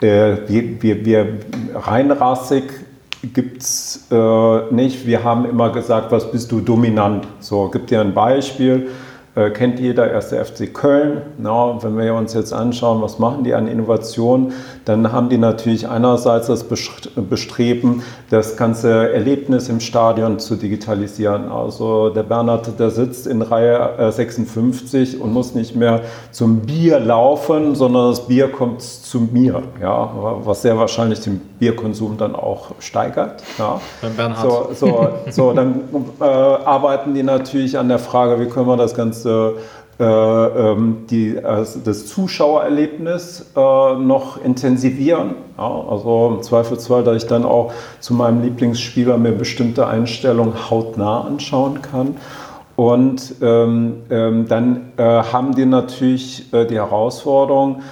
[0.00, 1.26] äh, äh, wir, wir, wir
[1.74, 2.62] reinrassig
[3.32, 5.06] gibt es äh, nicht.
[5.06, 7.26] Wir haben immer gesagt, was bist du dominant?
[7.40, 8.88] So, gibt dir ein Beispiel.
[9.34, 11.22] äh, kennt jeder, erste FC Köln.
[11.38, 14.52] Na, wenn wir uns jetzt anschauen, was machen die an Innovationen,
[14.84, 21.50] dann haben die natürlich einerseits das Bestreben, das ganze Erlebnis im Stadion zu digitalisieren.
[21.50, 27.00] Also der Bernhard, der sitzt in Reihe 56 äh, und muss nicht mehr zum Bier
[27.00, 30.10] laufen, sondern das Bier kommt zu mir, ja,
[30.44, 33.42] was sehr wahrscheinlich den Bierkonsum dann auch steigert.
[33.58, 33.80] Ja.
[34.42, 35.82] So, so, so dann
[36.20, 39.54] äh, arbeiten die natürlich an der Frage, wie können wir das Ganze
[39.98, 45.36] die, also das Zuschauererlebnis äh, noch intensivieren.
[45.56, 51.20] Ja, also im Zweifelsfall, dass ich dann auch zu meinem Lieblingsspieler mir bestimmte Einstellungen hautnah
[51.20, 52.16] anschauen kann.
[52.76, 57.82] Und ähm, ähm, dann äh, haben die natürlich äh, die Herausforderung, ähm,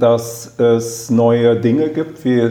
[0.00, 2.50] dass es neue Dinge gibt wie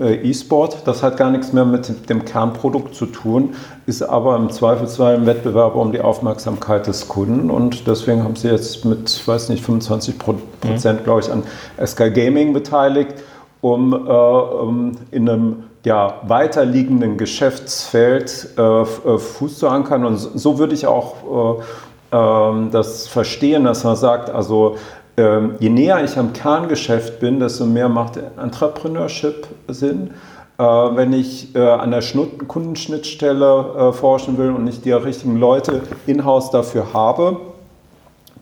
[0.00, 0.82] äh, E-Sport.
[0.84, 3.54] Das hat gar nichts mehr mit dem Kernprodukt zu tun,
[3.86, 7.50] ist aber im Zweifelsfall ein Wettbewerb um die Aufmerksamkeit des Kunden.
[7.50, 11.04] Und deswegen haben sie jetzt mit, ich weiß nicht, 25 Prozent, mhm.
[11.04, 11.42] glaube ich, an
[11.84, 13.14] SK Gaming beteiligt,
[13.60, 20.04] um, äh, um in einem ja, weiterliegenden Geschäftsfeld äh, äh Fuß zu ankern.
[20.04, 21.58] Und so würde ich auch
[22.12, 24.76] äh, ähm, das verstehen, dass man sagt, also
[25.16, 30.10] ähm, je näher ich am Kerngeschäft bin, desto mehr macht Entrepreneurship Sinn.
[30.56, 35.36] Äh, wenn ich äh, an der Schnutt Kundenschnittstelle äh, forschen will und nicht die richtigen
[35.36, 37.36] Leute in-house dafür habe,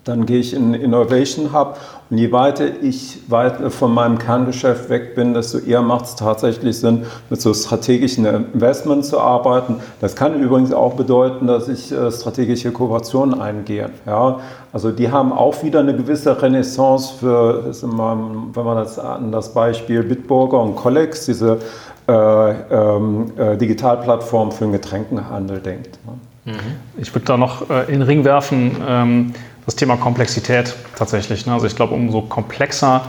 [0.03, 1.77] dann gehe ich in Innovation Hub
[2.09, 6.77] und je weiter ich weit von meinem Kerngeschäft weg bin, desto eher macht es tatsächlich
[6.79, 9.77] Sinn, mit so strategischen Investments zu arbeiten.
[10.01, 13.89] Das kann übrigens auch bedeuten, dass ich äh, strategische Kooperationen eingehe.
[14.05, 14.39] Ja,
[14.73, 20.03] also die haben auch wieder eine gewisse Renaissance für, wenn man das an das Beispiel
[20.03, 21.59] Bitburger und Collex, diese
[22.07, 25.97] äh, ähm, äh, Digitalplattform für den Getränkenhandel denkt.
[26.45, 26.51] Mhm.
[26.97, 29.33] Ich würde da noch äh, in den Ring werfen, ähm,
[29.65, 31.45] das Thema Komplexität tatsächlich.
[31.45, 31.53] Ne?
[31.53, 33.05] Also ich glaube, umso komplexer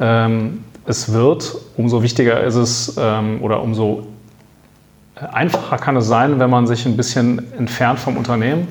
[0.00, 4.06] ähm, es wird, umso wichtiger ist es ähm, oder umso
[5.32, 8.68] einfacher kann es sein, wenn man sich ein bisschen entfernt vom Unternehmen.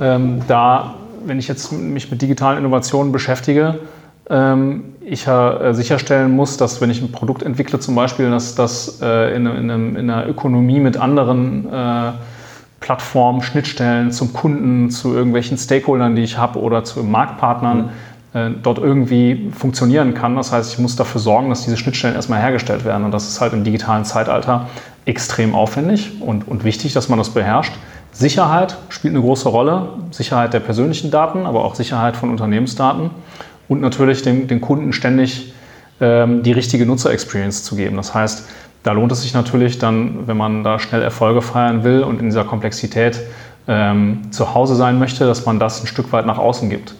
[0.00, 0.94] Ähm, da,
[1.24, 3.80] wenn ich jetzt mich mit digitalen Innovationen beschäftige,
[4.28, 9.00] ähm, ich äh, sicherstellen muss, dass wenn ich ein Produkt entwickle zum Beispiel, dass das
[9.02, 12.12] äh, in, in, in, einer Ökonomie mit anderen äh,
[12.80, 17.90] Plattformen, Schnittstellen zum Kunden, zu irgendwelchen Stakeholdern, die ich habe oder zu Marktpartnern
[18.32, 18.38] mhm.
[18.38, 20.34] äh, dort irgendwie funktionieren kann.
[20.36, 23.04] Das heißt, ich muss dafür sorgen, dass diese Schnittstellen erstmal hergestellt werden.
[23.04, 24.66] Und das ist halt im digitalen Zeitalter
[25.04, 27.72] extrem aufwendig und, und wichtig, dass man das beherrscht.
[28.12, 29.90] Sicherheit spielt eine große Rolle.
[30.10, 33.10] Sicherheit der persönlichen Daten, aber auch Sicherheit von Unternehmensdaten.
[33.68, 35.52] Und natürlich den, den Kunden ständig
[36.00, 37.96] ähm, die richtige Nutzer-Experience zu geben.
[37.96, 38.48] Das heißt,
[38.82, 42.26] da lohnt es sich natürlich dann, wenn man da schnell Erfolge feiern will und in
[42.26, 43.20] dieser Komplexität
[43.68, 46.94] ähm, zu Hause sein möchte, dass man das ein Stück weit nach außen gibt.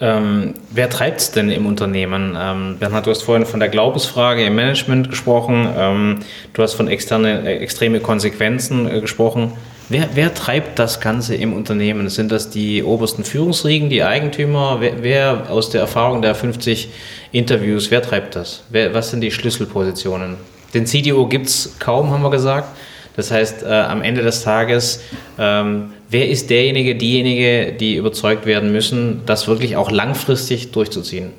[0.00, 2.36] Ähm, wer treibt es denn im Unternehmen?
[2.38, 5.68] Ähm, Bernhard, du hast vorhin von der Glaubensfrage im Management gesprochen.
[5.76, 6.18] Ähm,
[6.52, 9.52] du hast von externe, äh, extreme Konsequenzen äh, gesprochen.
[9.90, 12.08] Wer, wer, treibt das Ganze im Unternehmen?
[12.08, 14.78] Sind das die obersten Führungsriegen, die Eigentümer?
[14.80, 16.88] Wer, wer aus der Erfahrung der 50
[17.32, 18.62] Interviews, wer treibt das?
[18.70, 20.36] Wer, was sind die Schlüsselpositionen?
[20.72, 22.68] Den CDO gibt es kaum, haben wir gesagt.
[23.16, 25.00] Das heißt, äh, am Ende des Tages,
[25.38, 31.30] ähm, wer ist derjenige, diejenige, die überzeugt werden müssen, das wirklich auch langfristig durchzuziehen?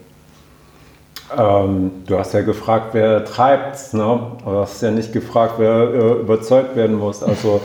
[1.36, 4.04] Ähm, du hast ja gefragt, wer treibt ne?
[4.04, 7.24] Aber du hast ja nicht gefragt, wer äh, überzeugt werden muss.
[7.24, 7.60] Also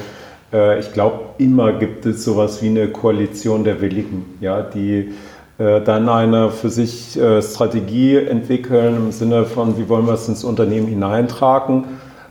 [0.53, 5.13] ich glaube, immer gibt es sowas wie eine Koalition der Willigen, ja, die
[5.61, 10.27] äh, dann eine für sich äh, Strategie entwickeln im Sinne von, wie wollen wir es
[10.27, 11.85] ins Unternehmen hineintragen.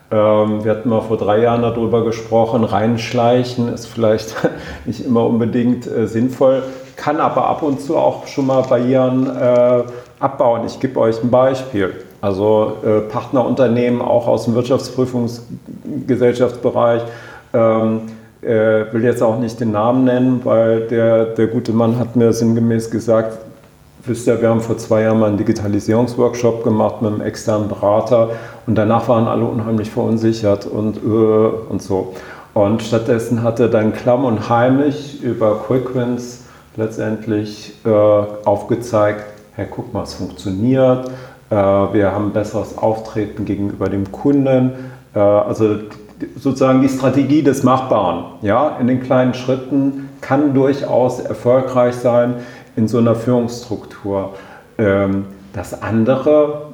[0.09, 4.35] Ähm, wir hatten mal vor drei Jahren darüber gesprochen, reinschleichen ist vielleicht
[4.85, 6.63] nicht immer unbedingt sinnvoll,
[6.95, 9.29] kann aber ab und zu auch schon mal Barrieren
[10.19, 10.61] abbauen.
[10.65, 11.93] Ich gebe euch ein Beispiel.
[12.19, 12.77] Also
[13.09, 17.03] Partnerunternehmen auch aus dem Wirtschaftsprüfungsgesellschaftsbereich
[17.53, 18.01] ähm,
[18.41, 22.31] äh, will jetzt auch nicht den Namen nennen, weil der, der gute Mann hat mir
[22.31, 23.37] sinngemäß gesagt,
[24.05, 28.29] wisst ihr, wir haben vor zwei Jahren mal einen Digitalisierungsworkshop gemacht mit einem externen Berater
[28.65, 32.13] und danach waren alle unheimlich verunsichert und, äh, und so.
[32.53, 36.45] Und stattdessen hat er dann klamm und heimlich über Quickwins
[36.75, 39.25] letztendlich äh, aufgezeigt,
[39.55, 41.09] hey, guck mal, es funktioniert,
[41.49, 44.71] äh, wir haben besseres Auftreten gegenüber dem Kunden.
[45.13, 45.77] Äh, also
[46.35, 48.25] sozusagen die Strategie des Machbaren.
[48.41, 52.35] Ja, in den kleinen Schritten kann durchaus erfolgreich sein
[52.75, 54.33] in so einer Führungsstruktur.
[54.77, 56.69] Ähm, das andere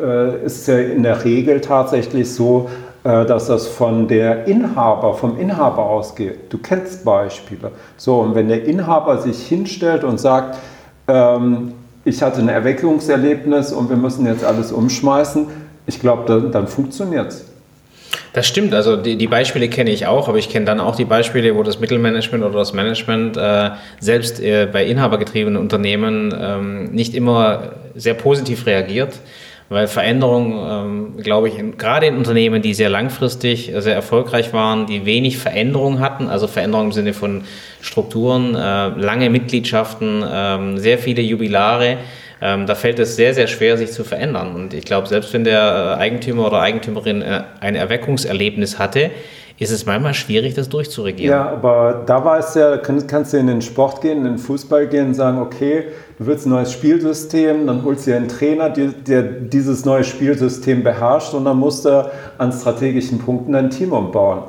[0.00, 2.68] äh, ist ja in der Regel tatsächlich so,
[3.04, 6.52] äh, dass das von der Inhaber, vom Inhaber ausgeht.
[6.52, 7.72] Du kennst Beispiele.
[7.96, 10.58] So, und wenn der Inhaber sich hinstellt und sagt,
[11.08, 11.72] ähm,
[12.04, 15.46] ich hatte ein Erweckungserlebnis und wir müssen jetzt alles umschmeißen,
[15.86, 17.49] ich glaube, dann, dann funktioniert es.
[18.32, 21.04] Das stimmt, also die, die Beispiele kenne ich auch, aber ich kenne dann auch die
[21.04, 27.14] Beispiele, wo das Mittelmanagement oder das Management äh, selbst äh, bei inhabergetriebenen Unternehmen ähm, nicht
[27.14, 29.14] immer sehr positiv reagiert.
[29.68, 35.06] Weil Veränderung, ähm, glaube ich, gerade in Unternehmen, die sehr langfristig sehr erfolgreich waren, die
[35.06, 37.44] wenig Veränderung hatten, also Veränderung im Sinne von
[37.80, 41.98] Strukturen, äh, lange Mitgliedschaften, äh, sehr viele Jubilare,
[42.40, 44.54] ähm, da fällt es sehr, sehr schwer, sich zu verändern.
[44.54, 49.10] Und ich glaube, selbst wenn der äh, Eigentümer oder Eigentümerin äh, ein Erweckungserlebnis hatte,
[49.60, 51.30] ist es manchmal schwierig, das durchzuregieren.
[51.30, 54.86] Ja, aber da war es ja, kannst du in den Sport gehen, in den Fußball
[54.86, 55.84] gehen und sagen, okay,
[56.18, 60.82] du willst ein neues Spielsystem, dann holst du dir einen Trainer, der dieses neue Spielsystem
[60.82, 64.44] beherrscht und dann musst du an strategischen Punkten dein Team umbauen.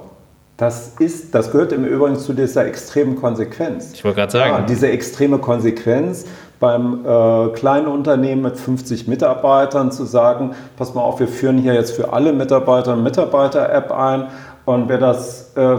[0.55, 3.91] Das, ist, das gehört im Übrigen zu dieser extremen Konsequenz.
[3.93, 4.53] Ich wollte gerade sagen.
[4.53, 6.25] Ja, diese extreme Konsequenz
[6.61, 11.73] beim äh, kleinen Unternehmen mit 50 Mitarbeitern zu sagen, pass mal auf, wir führen hier
[11.73, 14.27] jetzt für alle Mitarbeiter eine Mitarbeiter-App ein
[14.65, 15.77] und wer das äh,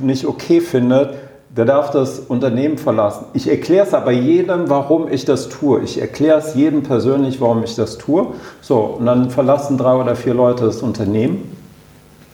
[0.00, 1.14] nicht okay findet,
[1.48, 3.24] der darf das Unternehmen verlassen.
[3.32, 5.80] Ich erkläre es aber jedem, warum ich das tue.
[5.80, 8.28] Ich erkläre es jedem persönlich, warum ich das tue.
[8.60, 11.56] So, und dann verlassen drei oder vier Leute das Unternehmen.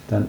[0.09, 0.27] Dann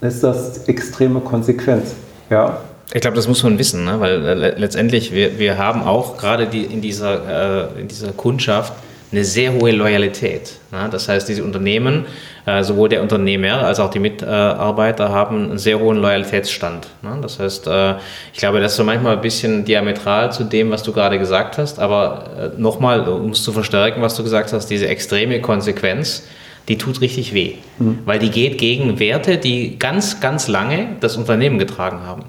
[0.00, 1.94] ist das extreme Konsequenz.
[2.30, 2.58] Ja.
[2.94, 4.00] Ich glaube, das muss man wissen, ne?
[4.00, 8.74] weil äh, letztendlich, wir, wir haben auch gerade die, in, dieser, äh, in dieser Kundschaft
[9.10, 10.54] eine sehr hohe Loyalität.
[10.70, 10.88] Ne?
[10.90, 12.06] Das heißt, diese Unternehmen,
[12.44, 16.88] äh, sowohl der Unternehmer als auch die Mitarbeiter haben einen sehr hohen Loyalitätsstand.
[17.02, 17.18] Ne?
[17.22, 17.94] Das heißt, äh,
[18.32, 21.56] ich glaube, das ist so manchmal ein bisschen diametral zu dem, was du gerade gesagt
[21.58, 26.24] hast, aber äh, nochmal, um es zu verstärken, was du gesagt hast, diese extreme Konsequenz,
[26.68, 28.00] die tut richtig weh, mhm.
[28.04, 32.24] weil die geht gegen Werte, die ganz, ganz lange das Unternehmen getragen haben.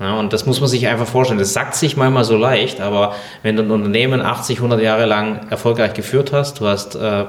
[0.00, 1.38] Ja, und das muss man sich einfach vorstellen.
[1.38, 5.46] Das sagt sich manchmal so leicht, aber wenn du ein Unternehmen 80, 100 Jahre lang
[5.50, 7.24] erfolgreich geführt hast, du hast äh,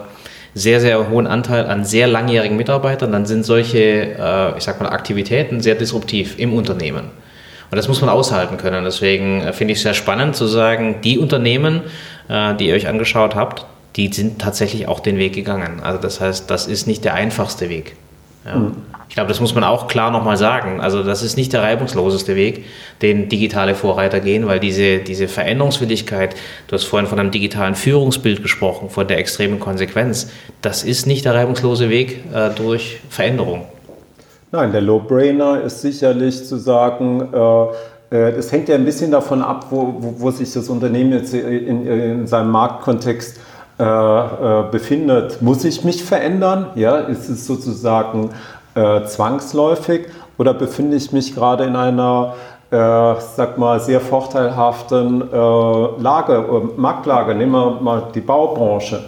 [0.56, 4.90] sehr, sehr hohen Anteil an sehr langjährigen Mitarbeitern, dann sind solche, äh, ich sag mal,
[4.90, 7.12] Aktivitäten sehr disruptiv im Unternehmen.
[7.72, 8.84] Und das muss man aushalten können.
[8.84, 11.82] Deswegen äh, finde ich es sehr spannend zu sagen, die Unternehmen,
[12.30, 15.82] äh, die ihr euch angeschaut habt, die sind tatsächlich auch den Weg gegangen.
[15.82, 17.96] Also das heißt, das ist nicht der einfachste Weg.
[18.46, 18.56] Ja.
[18.56, 18.76] Mhm.
[19.10, 20.82] Ich glaube, das muss man auch klar nochmal sagen.
[20.82, 22.66] Also das ist nicht der reibungsloseste Weg,
[23.02, 26.36] den digitale Vorreiter gehen, weil diese, diese Veränderungswilligkeit,
[26.68, 30.32] du hast vorhin von einem digitalen Führungsbild gesprochen, von der extremen Konsequenz,
[30.62, 33.66] das ist nicht der reibungslose Weg äh, durch Veränderung.
[34.52, 37.30] Nein, der Low-Brainer ist sicherlich zu sagen,
[38.12, 41.34] äh, es hängt ja ein bisschen davon ab, wo, wo, wo sich das Unternehmen jetzt
[41.34, 43.44] in, in seinem Marktkontext äh, äh,
[43.78, 45.42] befindet.
[45.42, 46.68] Muss ich mich verändern?
[46.76, 48.30] Ja, ist es sozusagen
[48.76, 50.08] äh, zwangsläufig
[50.38, 52.36] oder befinde ich mich gerade in einer
[52.74, 52.76] äh,
[53.36, 55.36] sag mal, sehr vorteilhaften äh,
[56.02, 57.36] Lage, äh, Marktlage.
[57.36, 59.04] Nehmen wir mal die Baubranche.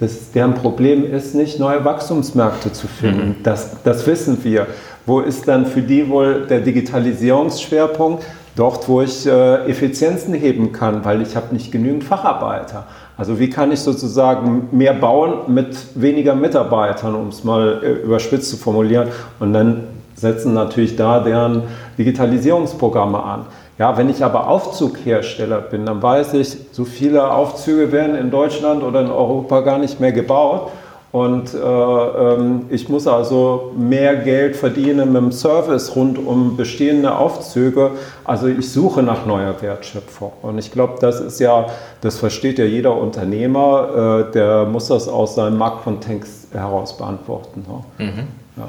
[0.00, 3.28] Das, deren Problem ist nicht, neue Wachstumsmärkte zu finden.
[3.28, 3.42] Mhm.
[3.44, 4.66] Das, das wissen wir.
[5.06, 8.24] Wo ist dann für die wohl der Digitalisierungsschwerpunkt?
[8.56, 12.86] Dort, wo ich äh, Effizienzen heben kann, weil ich habe nicht genügend Facharbeiter.
[13.18, 18.48] Also wie kann ich sozusagen mehr bauen mit weniger Mitarbeitern, um es mal äh, überspitzt
[18.48, 19.08] zu formulieren.
[19.40, 21.64] Und dann setzen natürlich da deren
[21.98, 23.46] Digitalisierungsprogramme an.
[23.76, 28.82] Ja, wenn ich aber Aufzughersteller bin, dann weiß ich, so viele Aufzüge werden in Deutschland
[28.84, 30.70] oder in Europa gar nicht mehr gebaut.
[31.10, 37.16] Und äh, ähm, ich muss also mehr Geld verdienen mit dem Service rund um bestehende
[37.16, 37.92] Aufzüge.
[38.24, 40.32] Also ich suche nach neuer Wertschöpfung.
[40.42, 41.66] Und ich glaube, das ist ja,
[42.02, 47.64] das versteht ja jeder Unternehmer, äh, der muss das aus seinem Marktkontext heraus beantworten.
[47.98, 48.04] Ne?
[48.04, 48.26] Mhm.
[48.58, 48.68] Ja.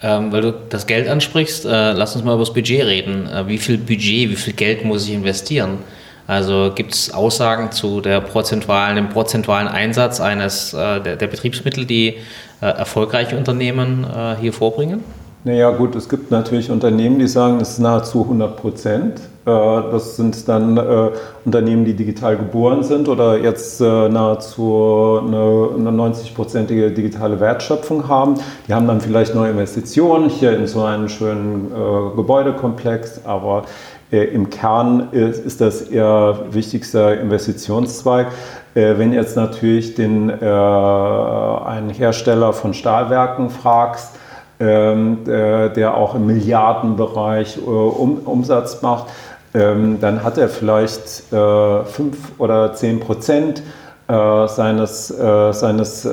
[0.00, 3.26] Ähm, weil du das Geld ansprichst, äh, lass uns mal über das Budget reden.
[3.26, 5.78] Äh, wie viel Budget, wie viel Geld muss ich investieren?
[6.28, 11.86] Also gibt es Aussagen zu der prozentualen, dem prozentualen Einsatz eines äh, der, der, Betriebsmittel,
[11.86, 12.16] die
[12.60, 15.02] äh, erfolgreiche Unternehmen äh, hier vorbringen?
[15.44, 19.20] Naja gut, es gibt natürlich Unternehmen, die sagen, es ist nahezu 100 Prozent.
[19.20, 21.10] Äh, das sind dann äh,
[21.46, 28.34] Unternehmen, die digital geboren sind oder jetzt nahezu eine, eine 90-prozentige digitale Wertschöpfung haben.
[28.68, 31.72] Die haben dann vielleicht neue Investitionen hier in so einen schönen
[32.16, 33.64] Gebäudekomplex, aber
[34.10, 38.28] Im Kern ist, das ihr wichtigster Investitionszweig.
[38.78, 44.12] Äh, wenn jetzt natürlich den, äh, einen Hersteller von Stahlwerken fragst,
[44.60, 49.06] ähm, der auch im Milliardenbereich um, Umsatz macht,
[49.54, 53.62] ähm, dann hat er vielleicht fünf oder zehn Prozent
[54.08, 56.08] seines, seines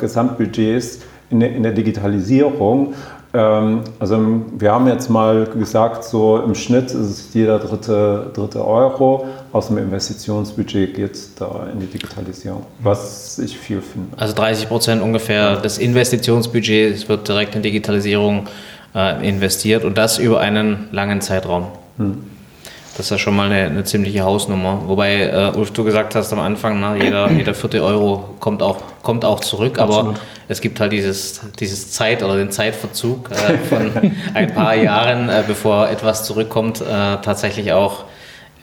[0.00, 0.98] Gesamtbudgets
[1.30, 2.94] in der, in der Digitalisierung.
[3.32, 8.66] Ähm, also wir haben jetzt mal gesagt, so im Schnitt ist es jeder dritte, dritte
[8.66, 14.16] Euro aus dem Investitionsbudget geht da in die Digitalisierung, was ich viel finde.
[14.16, 18.48] Also 30 Prozent ungefähr des Investitionsbudgets wird direkt in Digitalisierung
[18.94, 21.66] äh, investiert und das über einen langen Zeitraum.
[21.98, 22.29] Hm.
[23.00, 24.82] Das ist ja schon mal eine, eine ziemliche Hausnummer.
[24.84, 28.76] Wobei, äh, Ulf, du gesagt hast am Anfang, na, jeder, jeder vierte Euro kommt auch,
[29.02, 30.16] kommt auch zurück, Absolut.
[30.16, 33.90] aber es gibt halt dieses, dieses Zeit- oder den Zeitverzug äh, von
[34.34, 36.84] ein paar Jahren, äh, bevor etwas zurückkommt, äh,
[37.22, 38.04] tatsächlich auch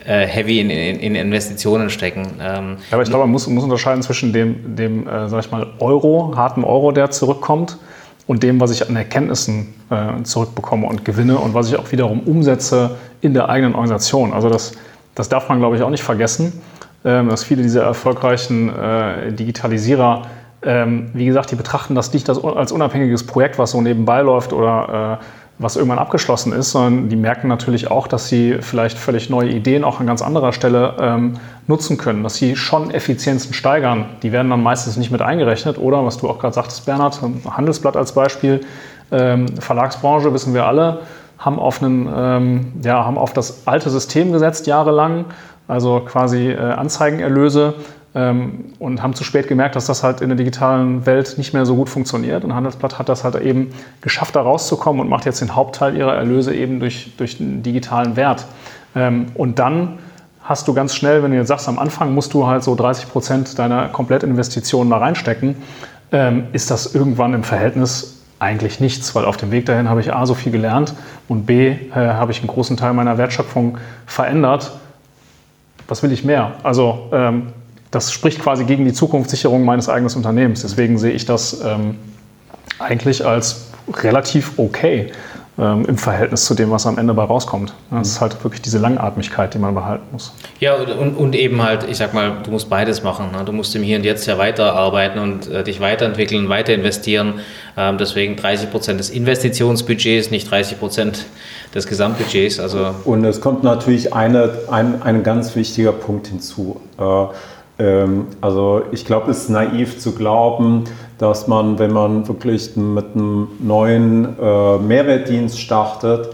[0.05, 2.39] äh, heavy in, in, in, Investitionen stecken.
[2.39, 5.65] Ähm, aber ich glaube, man muss, muss unterscheiden zwischen dem, dem äh, sag ich mal,
[5.79, 7.79] Euro, harten Euro, der zurückkommt,
[8.27, 12.19] und dem, was ich an Erkenntnissen äh, zurückbekomme und gewinne und was ich auch wiederum
[12.19, 14.33] umsetze in der eigenen Organisation.
[14.33, 14.73] Also das,
[15.15, 16.61] das darf man, glaube ich, auch nicht vergessen,
[17.05, 20.23] ähm, dass viele dieser erfolgreichen äh, Digitalisierer,
[20.61, 25.19] ähm, wie gesagt, die betrachten das nicht als unabhängiges Projekt, was so nebenbei läuft oder
[25.21, 25.25] äh,
[25.59, 29.83] was irgendwann abgeschlossen ist, sondern die merken natürlich auch, dass sie vielleicht völlig neue Ideen
[29.83, 31.33] auch an ganz anderer Stelle ähm,
[31.65, 34.05] nutzen können, dass sie schon Effizienzen steigern.
[34.21, 35.79] Die werden dann meistens nicht mit eingerechnet.
[35.79, 38.61] Oder, was du auch gerade sagtest, Bernhard, Handelsblatt als Beispiel,
[39.11, 40.99] ähm, Verlagsbranche wissen wir alle,
[41.39, 45.25] haben auf, einen, ähm, ja, haben auf das alte System gesetzt jahrelang,
[45.67, 47.75] also quasi äh, Anzeigenerlöse
[48.17, 51.75] und haben zu spät gemerkt, dass das halt in der digitalen Welt nicht mehr so
[51.75, 52.43] gut funktioniert.
[52.43, 53.69] Und Handelsblatt hat das halt eben
[54.01, 58.15] geschafft, da rauszukommen und macht jetzt den Hauptteil ihrer Erlöse eben durch, durch den digitalen
[58.15, 58.45] Wert.
[58.95, 59.99] Ähm, und dann
[60.43, 63.09] hast du ganz schnell, wenn du jetzt sagst, am Anfang musst du halt so 30
[63.09, 65.55] Prozent deiner Komplettinvestitionen da reinstecken,
[66.11, 70.13] ähm, ist das irgendwann im Verhältnis eigentlich nichts, weil auf dem Weg dahin habe ich
[70.13, 70.93] A so viel gelernt
[71.27, 74.71] und B äh, habe ich einen großen Teil meiner Wertschöpfung verändert.
[75.87, 76.53] Was will ich mehr?
[76.63, 77.47] Also ähm,
[77.97, 80.61] das spricht quasi gegen die Zukunftssicherung meines eigenen Unternehmens.
[80.61, 81.95] Deswegen sehe ich das ähm,
[82.77, 85.11] eigentlich als relativ okay
[85.57, 87.73] ähm, im Verhältnis zu dem, was am Ende bei rauskommt.
[87.89, 90.31] Das ist halt wirklich diese Langatmigkeit, die man behalten muss.
[90.59, 93.31] Ja, und, und eben halt, ich sag mal, du musst beides machen.
[93.31, 93.43] Ne?
[93.43, 97.39] Du musst im Hier und Jetzt ja weiterarbeiten und äh, dich weiterentwickeln, weiter investieren.
[97.75, 101.25] Ähm, deswegen 30 Prozent des Investitionsbudgets, nicht 30 Prozent
[101.73, 102.59] des Gesamtbudgets.
[102.59, 106.79] Also und es kommt natürlich eine, ein, ein ganz wichtiger Punkt hinzu.
[106.99, 107.25] Äh,
[108.41, 110.85] also ich glaube, es ist naiv zu glauben,
[111.17, 116.29] dass man, wenn man wirklich mit einem neuen äh, Mehrwertdienst startet,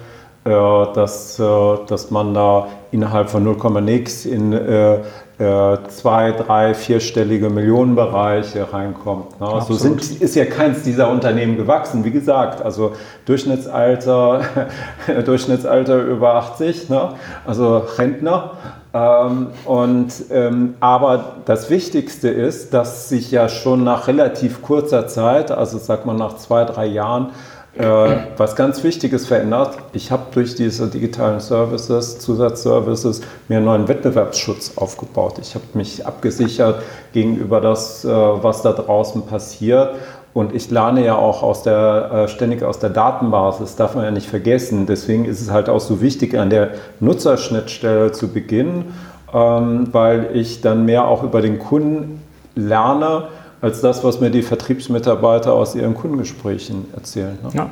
[0.46, 1.44] äh, dass, äh,
[1.88, 5.00] dass man da innerhalb von 0,nix in äh,
[5.40, 9.40] äh, zwei, drei, vierstellige Millionenbereiche reinkommt.
[9.42, 9.48] Ne?
[9.68, 12.06] So sind, ist ja keins dieser Unternehmen gewachsen.
[12.06, 12.94] Wie gesagt, also
[13.26, 14.42] Durchschnittsalter,
[15.26, 17.14] Durchschnittsalter über 80, ne?
[17.46, 18.52] also Rentner.
[18.94, 25.50] Ähm, und, ähm, aber das Wichtigste ist, dass sich ja schon nach relativ kurzer Zeit,
[25.50, 27.32] also sagt man nach zwei, drei Jahren,
[27.76, 29.80] äh, was ganz Wichtiges verändert.
[29.94, 35.40] Ich habe durch diese digitalen Services, Zusatzservices, mir einen neuen Wettbewerbsschutz aufgebaut.
[35.42, 36.84] Ich habe mich abgesichert
[37.14, 39.96] gegenüber das, äh, was da draußen passiert.
[40.34, 44.12] Und ich lerne ja auch aus der, äh, ständig aus der Datenbasis, darf man ja
[44.12, 44.88] nicht vergessen.
[44.88, 48.94] Deswegen ist es halt auch so wichtig, an der Nutzerschnittstelle zu beginnen,
[49.32, 52.22] ähm, weil ich dann mehr auch über den Kunden
[52.56, 53.28] lerne
[53.62, 57.38] als das, was mir die Vertriebsmitarbeiter aus ihren Kundengesprächen erzählen.
[57.44, 57.50] Ne?
[57.54, 57.70] Ja,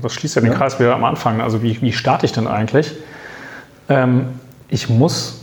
[0.00, 0.56] das schließt ja den ja.
[0.56, 1.40] Kreis wieder am Anfang.
[1.40, 2.92] Also wie, wie starte ich denn eigentlich?
[3.88, 4.26] Ähm,
[4.68, 5.42] ich muss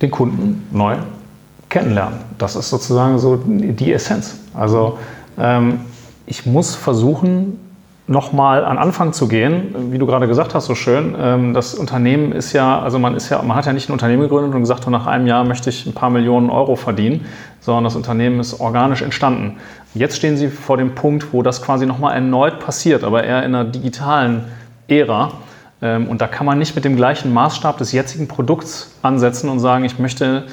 [0.00, 0.96] den Kunden neu
[1.68, 2.18] kennenlernen.
[2.38, 4.36] Das ist sozusagen so die Essenz.
[4.54, 4.98] Also
[5.38, 5.80] ähm,
[6.28, 7.58] ich muss versuchen,
[8.06, 11.14] nochmal an Anfang zu gehen, wie du gerade gesagt hast, so schön.
[11.18, 14.22] Ähm, das Unternehmen ist ja, also man ist ja, man hat ja nicht ein Unternehmen
[14.22, 17.26] gegründet und gesagt, nach einem Jahr möchte ich ein paar Millionen Euro verdienen,
[17.60, 19.58] sondern das Unternehmen ist organisch entstanden.
[19.94, 23.54] Jetzt stehen Sie vor dem Punkt, wo das quasi nochmal erneut passiert, aber eher in
[23.54, 24.44] einer digitalen
[24.86, 25.32] Ära.
[25.82, 29.60] Ähm, und da kann man nicht mit dem gleichen Maßstab des jetzigen Produkts ansetzen und
[29.60, 30.44] sagen, ich möchte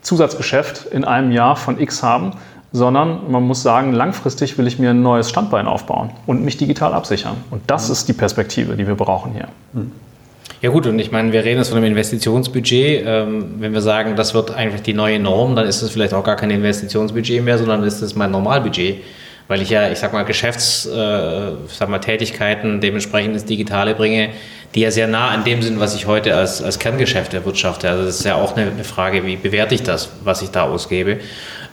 [0.00, 2.32] Zusatzgeschäft in einem Jahr von X haben,
[2.74, 6.92] sondern man muss sagen, langfristig will ich mir ein neues Standbein aufbauen und mich digital
[6.92, 7.36] absichern.
[7.52, 9.46] Und das ist die Perspektive, die wir brauchen hier.
[10.60, 13.04] Ja gut, und ich meine, wir reden jetzt von einem Investitionsbudget.
[13.06, 16.24] Ähm, wenn wir sagen, das wird eigentlich die neue Norm, dann ist es vielleicht auch
[16.24, 18.96] gar kein Investitionsbudget mehr, sondern ist es mein Normalbudget.
[19.46, 24.30] Weil ich ja, ich sag mal, Geschäftstätigkeiten äh, dementsprechend ins Digitale bringe,
[24.74, 27.88] die ja sehr nah an dem sind, was ich heute als, als Kerngeschäft erwirtschafte.
[27.88, 30.64] Also das ist ja auch eine, eine Frage, wie bewerte ich das, was ich da
[30.64, 31.20] ausgebe.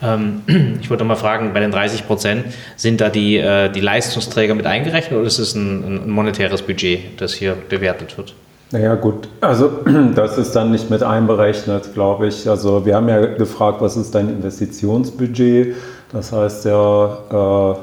[0.01, 0.41] Ähm,
[0.81, 2.45] ich wollte mal fragen, bei den 30 Prozent,
[2.75, 7.21] sind da die, äh, die Leistungsträger mit eingerechnet oder ist es ein, ein monetäres Budget,
[7.21, 8.33] das hier bewertet wird?
[8.71, 9.69] Naja gut, also
[10.15, 12.49] das ist dann nicht mit einberechnet, glaube ich.
[12.49, 15.75] Also wir haben ja gefragt, was ist dein Investitionsbudget?
[16.11, 17.75] Das heißt ja, äh,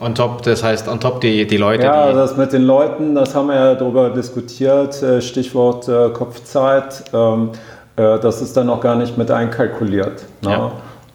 [0.00, 1.84] On top, das heißt on top die, die Leute.
[1.84, 6.10] Ja, die das mit den Leuten, das haben wir ja darüber diskutiert, äh, Stichwort äh,
[6.10, 7.50] Kopfzeit, ähm,
[7.96, 10.24] äh, das ist dann auch gar nicht mit einkalkuliert.
[10.42, 10.50] Ne?
[10.50, 10.72] Ja.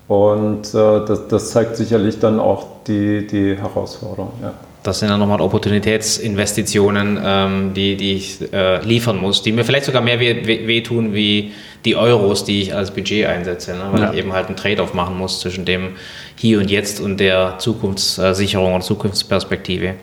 [0.08, 4.32] Und äh, das, das zeigt sicherlich dann auch die, die Herausforderung.
[4.42, 4.54] Ja.
[4.82, 9.86] Das sind dann nochmal Opportunitätsinvestitionen, ähm, die, die ich äh, liefern muss, die mir vielleicht
[9.86, 11.52] sogar mehr weh- weh- wehtun wie
[11.86, 13.84] die Euros, die ich als Budget einsetze, ne?
[13.92, 14.12] weil Ja.
[14.12, 15.96] ich eben halt einen Trade-off machen muss zwischen dem
[16.36, 19.96] Hier und Jetzt und der Zukunftssicherung und Zukunftsperspektive.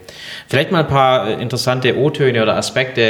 [0.48, 3.00] Vielleicht mal ein paar äh, interessante O-Töne oder Aspekte,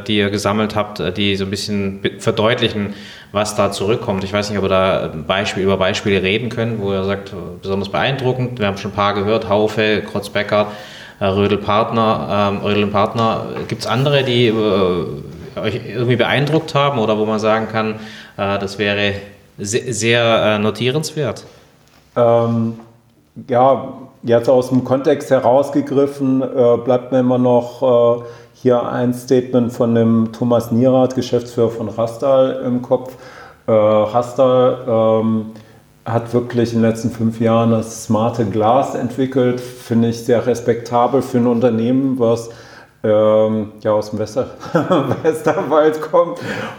[0.00, 2.94] äh, die ihr gesammelt habt, äh, die so ein bisschen verdeutlichen,
[3.30, 4.24] was da zurückkommt.
[4.24, 7.30] Ich weiß nicht, ob ihr da ein Beispiel, über Beispiele reden können, wo ihr sagt,
[7.30, 8.58] äh, besonders beeindruckend.
[8.58, 10.74] Wir haben schon ein paar gehört, Haufe, Krotzbecker, äh,
[11.26, 13.46] Rödel Partner, ähm, Rödel Partner.
[13.68, 15.06] Gibt es andere, die äh,
[15.60, 17.94] euch irgendwie beeindruckt haben oder wo man sagen kann,
[18.36, 19.14] äh, das wäre
[19.58, 21.44] se sehr äh, notierenswert?
[22.16, 22.74] Ähm,
[23.48, 23.92] ja,
[24.22, 29.94] jetzt aus dem Kontext herausgegriffen, äh, bleibt mir immer noch äh, hier ein Statement von
[29.94, 33.14] dem Thomas Nierath, Geschäftsführer von Rastal im Kopf.
[33.66, 35.46] Äh, Rastal ähm,
[36.04, 41.22] hat wirklich in den letzten fünf Jahren das smarte Glas entwickelt, finde ich sehr respektabel
[41.22, 42.50] für ein Unternehmen, was
[43.04, 44.50] ähm, ja, aus dem Wester
[45.22, 46.38] Westerwald kommt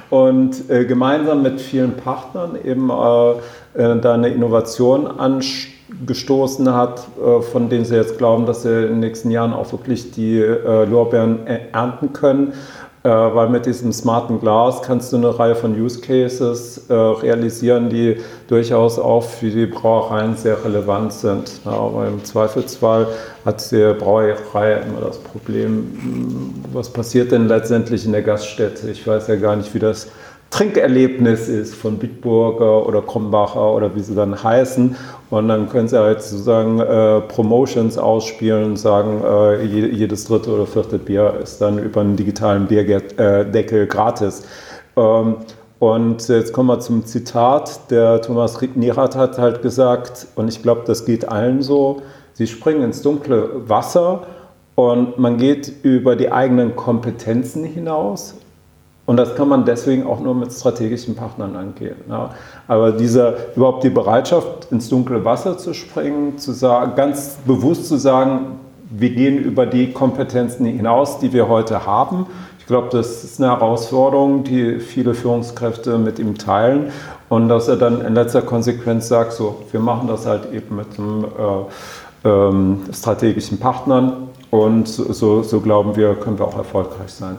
[0.09, 3.31] und äh, gemeinsam mit vielen Partnern eben äh,
[3.81, 8.89] äh, da eine Innovation angestoßen hat, äh, von denen sie jetzt glauben, dass sie in
[8.89, 12.53] den nächsten Jahren auch wirklich die äh, Lorbeeren äh, ernten können.
[13.03, 17.89] Äh, weil mit diesem smarten Glas kannst du eine Reihe von Use Cases äh, realisieren,
[17.89, 18.15] die
[18.47, 21.51] durchaus auch für die Brauereien sehr relevant sind.
[21.65, 23.07] Ja, aber im Zweifelsfall
[23.43, 28.89] hat die Brauerei immer das Problem, mh, was passiert denn letztendlich in der Gaststätte?
[28.89, 30.07] Ich weiß ja gar nicht, wie das
[30.49, 34.95] Trinkerlebnis ist von Bitburger oder Krombacher oder wie sie dann heißen.
[35.33, 40.51] Und dann können sie halt sozusagen äh, Promotions ausspielen und sagen, äh, je- jedes dritte
[40.51, 44.43] oder vierte Bier ist dann über einen digitalen Bierdeckel gratis.
[44.95, 45.37] Ähm,
[45.79, 47.89] und jetzt kommen wir zum Zitat.
[47.89, 52.03] Der Thomas Nierath hat halt gesagt, und ich glaube, das geht allen so,
[52.33, 54.27] sie springen ins dunkle Wasser
[54.75, 58.35] und man geht über die eigenen Kompetenzen hinaus
[59.05, 61.97] und das kann man deswegen auch nur mit strategischen Partnern angehen.
[62.09, 62.31] Ja.
[62.67, 67.97] Aber dieser, überhaupt die Bereitschaft, ins dunkle Wasser zu springen, zu sagen, ganz bewusst zu
[67.97, 72.27] sagen, wir gehen über die Kompetenzen hinaus, die wir heute haben.
[72.59, 76.91] Ich glaube, das ist eine Herausforderung, die viele Führungskräfte mit ihm teilen.
[77.27, 80.87] Und dass er dann in letzter Konsequenz sagt, so, wir machen das halt eben mit
[80.97, 81.25] einem
[82.23, 84.29] äh, ähm, strategischen Partnern.
[84.49, 87.37] Und so, so glauben wir, können wir auch erfolgreich sein.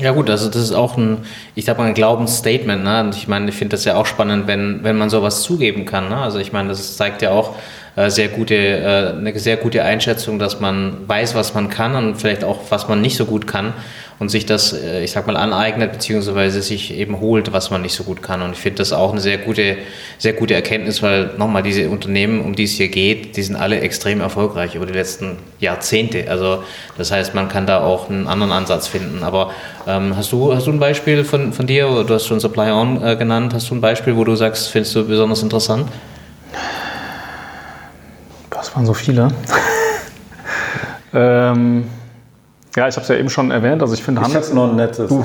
[0.00, 1.18] Ja gut, also das ist auch ein,
[1.54, 2.84] ich sag mal, ein Glaubensstatement.
[2.84, 3.00] Ne?
[3.00, 6.08] Und ich meine, ich finde das ja auch spannend, wenn, wenn man sowas zugeben kann.
[6.08, 6.16] Ne?
[6.16, 7.56] Also ich meine, das zeigt ja auch
[7.96, 12.16] äh, sehr gute, äh, eine sehr gute Einschätzung, dass man weiß, was man kann und
[12.16, 13.74] vielleicht auch, was man nicht so gut kann
[14.18, 17.94] und sich das, äh, ich sag mal, aneignet, beziehungsweise sich eben holt, was man nicht
[17.94, 18.42] so gut kann.
[18.42, 19.76] Und ich finde das auch eine sehr gute,
[20.18, 23.80] sehr gute Erkenntnis, weil nochmal diese Unternehmen, um die es hier geht, die sind alle
[23.80, 26.28] extrem erfolgreich über die letzten Jahrzehnte.
[26.28, 26.64] Also
[26.96, 29.22] das heißt, man kann da auch einen anderen Ansatz finden.
[29.22, 29.52] Aber
[29.86, 33.02] ähm, hast, du, hast du ein Beispiel von, von dir, du hast schon Supply On
[33.02, 35.88] äh, genannt, hast du ein Beispiel, wo du sagst, findest du besonders interessant?
[38.50, 39.28] Das waren so viele.
[41.14, 41.84] ähm,
[42.78, 43.82] ja, ich habe es ja eben schon erwähnt.
[43.82, 44.50] Also ich finde Ich Handels...
[44.50, 45.10] habe noch ein nettes.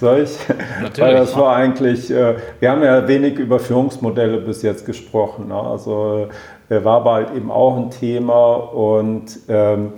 [0.00, 0.36] Soll ich?
[0.82, 0.98] Natürlich.
[1.00, 5.48] Weil das war eigentlich, äh, wir haben ja wenig über Führungsmodelle bis jetzt gesprochen.
[5.48, 5.54] Ne?
[5.54, 6.28] Also
[6.68, 9.92] äh, war aber halt eben auch ein Thema und ähm,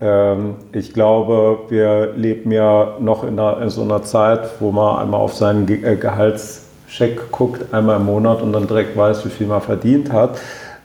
[0.00, 5.00] ähm, ich glaube, wir leben ja noch in, einer, in so einer Zeit, wo man
[5.00, 9.30] einmal auf seinen Ge äh, Gehaltscheck guckt, einmal im Monat und dann direkt weiß, wie
[9.30, 10.38] viel man verdient hat.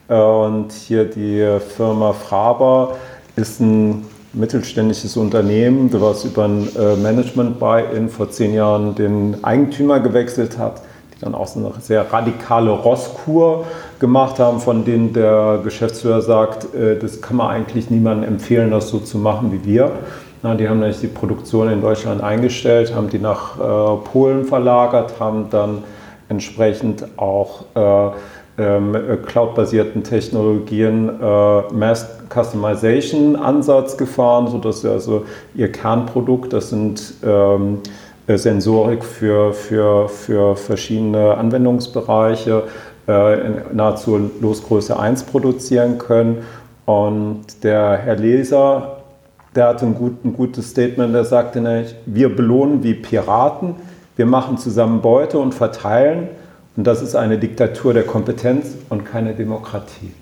[0.09, 2.97] Äh, und hier die Firma Fraber
[3.37, 10.57] ist ein mittelständisches Unternehmen, was über ein äh, Management-Buy-In vor zehn Jahren den Eigentümer gewechselt
[10.57, 10.81] hat,
[11.15, 13.65] die dann auch so eine sehr radikale Rosskur
[13.99, 18.89] gemacht haben, von denen der Geschäftsführer sagt, äh, das kann man eigentlich niemandem empfehlen, das
[18.89, 19.91] so zu machen wie wir.
[20.43, 25.49] Die haben nämlich die Produktion in Deutschland eingestellt, haben die nach äh, Polen verlagert, haben
[25.49, 25.83] dann
[26.29, 27.65] entsprechend auch
[28.57, 37.79] cloud-basierten Technologien äh, Mass Customization Ansatz gefahren, sodass sie also ihr Kernprodukt, das sind ähm,
[38.25, 42.63] äh, Sensorik für, für, für verschiedene Anwendungsbereiche,
[43.07, 46.43] äh, in nahezu Losgröße 1 produzieren können.
[46.85, 48.97] Und der Herr Leser,
[49.55, 53.75] der hatte ein, gut, ein gutes Statement, der sagte nämlich, wir belohnen wie Piraten,
[54.15, 56.29] wir machen zusammen Beute und verteilen.
[56.77, 60.13] Und das ist eine Diktatur der Kompetenz und keine Demokratie.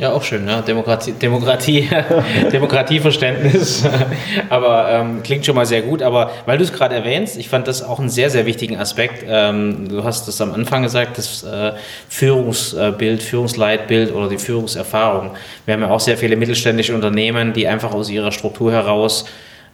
[0.00, 0.62] Ja, auch schön, ja.
[0.62, 1.88] Demokratie, Demokratie,
[2.52, 3.84] Demokratieverständnis.
[4.48, 6.02] Aber ähm, klingt schon mal sehr gut.
[6.02, 9.24] Aber weil du es gerade erwähnst, ich fand das auch einen sehr, sehr wichtigen Aspekt.
[9.28, 11.74] Ähm, du hast es am Anfang gesagt, das äh,
[12.08, 15.32] Führungsbild, Führungsleitbild oder die Führungserfahrung.
[15.66, 19.26] Wir haben ja auch sehr viele mittelständische Unternehmen, die einfach aus ihrer Struktur heraus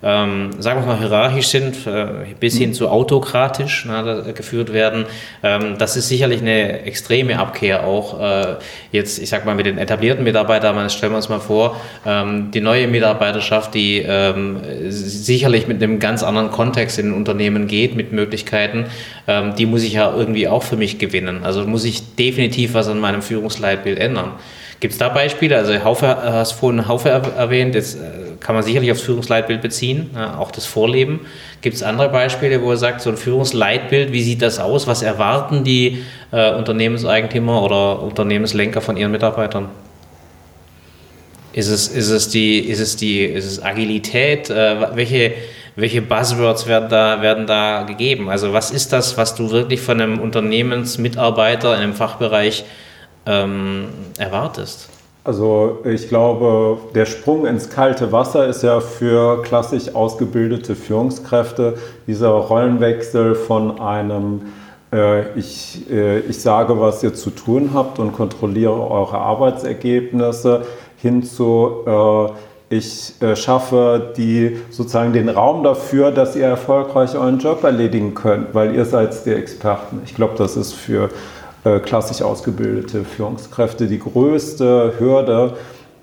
[0.02, 2.06] ähm, sagen wir mal, hierarchisch sind, äh,
[2.38, 5.06] bis hin zu autokratisch na, geführt werden.
[5.42, 8.56] Ähm, das ist sicherlich eine extreme Abkehr auch äh,
[8.92, 10.90] jetzt, ich sag mal, mit den etablierten Mitarbeitern.
[10.90, 16.22] Stellen wir uns mal vor, ähm, die neue Mitarbeiterschaft, die ähm, sicherlich mit einem ganz
[16.22, 18.86] anderen Kontext in ein Unternehmen geht, mit Möglichkeiten,
[19.26, 21.40] ähm, die muss ich ja irgendwie auch für mich gewinnen.
[21.42, 24.32] Also muss ich definitiv was an meinem Führungsleitbild ändern.
[24.80, 25.56] Gibt es da Beispiele?
[25.56, 30.10] Also Haufe, äh, hast vorhin Haufe erwähnt, jetzt äh, kann man sicherlich aufs Führungsleitbild beziehen,
[30.16, 31.20] auch das Vorleben.
[31.62, 34.86] Gibt es andere Beispiele, wo er sagt, so ein Führungsleitbild, wie sieht das aus?
[34.86, 39.68] Was erwarten die äh, Unternehmenseigentümer oder Unternehmenslenker von ihren Mitarbeitern?
[41.54, 44.50] Ist es, ist es, die, ist es, die, ist es Agilität?
[44.50, 45.32] Welche,
[45.74, 48.28] welche Buzzwords werden da, werden da gegeben?
[48.28, 52.64] Also was ist das, was du wirklich von einem Unternehmensmitarbeiter in einem Fachbereich
[53.26, 54.88] ähm, erwartest?
[55.24, 62.28] Also ich glaube, der Sprung ins kalte Wasser ist ja für klassisch ausgebildete Führungskräfte dieser
[62.28, 64.42] Rollenwechsel von einem
[64.92, 70.64] äh, ich, äh, ich sage, was ihr zu tun habt und kontrolliere eure Arbeitsergebnisse
[70.96, 72.32] hin zu äh,
[72.68, 78.54] ich äh, schaffe die, sozusagen den Raum dafür, dass ihr erfolgreich euren Job erledigen könnt,
[78.54, 80.02] weil ihr seid die Experten.
[80.04, 81.10] Ich glaube, das ist für
[81.80, 85.54] klassisch ausgebildete Führungskräfte die größte Hürde.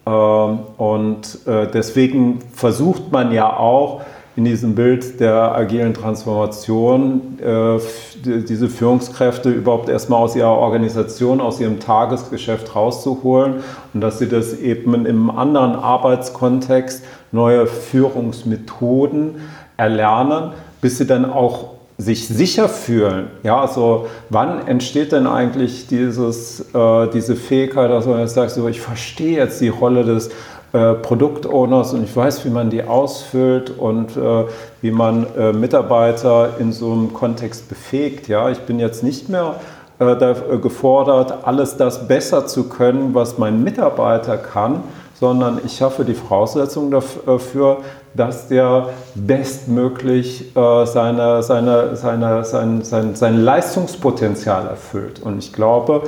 [0.05, 4.01] Ähm, und äh, deswegen versucht man ja auch
[4.36, 7.78] in diesem Bild der agilen Transformation äh,
[8.26, 13.57] diese Führungskräfte überhaupt erstmal aus ihrer Organisation, aus ihrem Tagesgeschäft rauszuholen
[13.93, 19.36] und dass sie das eben einem anderen Arbeitskontext neue Führungsmethoden
[19.78, 21.72] erlernen, bis sie dann auch
[22.03, 23.27] sich sicher fühlen.
[23.43, 28.67] Ja, also wann entsteht denn eigentlich dieses, äh, diese Fähigkeit, dass man jetzt sagt, so,
[28.67, 30.29] ich verstehe jetzt die Rolle des
[30.73, 34.45] äh, Produktowners und ich weiß, wie man die ausfüllt und äh,
[34.81, 38.27] wie man äh, Mitarbeiter in so einem Kontext befähigt.
[38.27, 39.55] Ja, ich bin jetzt nicht mehr
[39.99, 44.83] äh, äh, gefordert, alles das besser zu können, was mein Mitarbeiter kann,
[45.24, 47.78] sondern ich schaffe die Voraussetzungen dafür,
[48.13, 55.21] dass der bestmöglich äh, seine, seine, seine, sein, sein, sein Leistungspotenzial erfüllt.
[55.21, 56.01] Und ich glaube,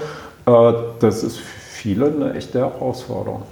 [0.46, 3.44] äh, das ist für viele eine echte Herausforderung.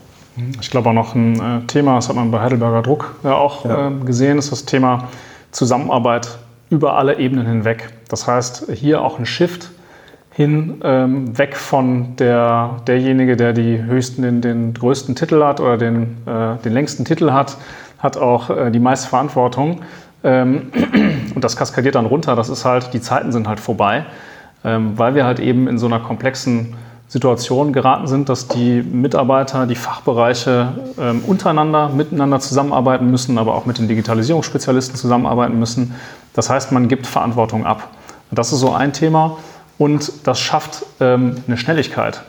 [0.59, 3.63] Ich glaube auch noch ein äh, Thema, das hat man bei Heidelberger Druck ja auch
[3.63, 3.87] ja.
[3.87, 5.07] Ähm, gesehen, ist das Thema
[5.51, 6.39] Zusammenarbeit
[6.71, 7.93] über alle Ebenen hinweg.
[8.09, 9.69] Das heißt, hier auch ein Shift
[10.33, 15.77] hin, ähm, weg von der, derjenige, der die höchsten, den, den größten Titel hat oder
[15.77, 17.57] den, äh, den längsten Titel hat,
[17.99, 19.81] hat auch äh, die meiste Verantwortung.
[20.23, 20.71] Ähm,
[21.35, 22.35] und das kaskadiert dann runter.
[22.35, 24.05] Das ist halt, die Zeiten sind halt vorbei,
[24.65, 26.73] ähm, weil wir halt eben in so einer komplexen
[27.07, 30.69] Situation geraten sind, dass die Mitarbeiter, die Fachbereiche
[30.99, 35.93] ähm, untereinander miteinander zusammenarbeiten müssen, aber auch mit den Digitalisierungsspezialisten zusammenarbeiten müssen.
[36.33, 37.89] Das heißt, man gibt Verantwortung ab.
[38.31, 39.37] Das ist so ein Thema
[39.77, 42.21] und das schafft ähm, eine Schnelligkeit.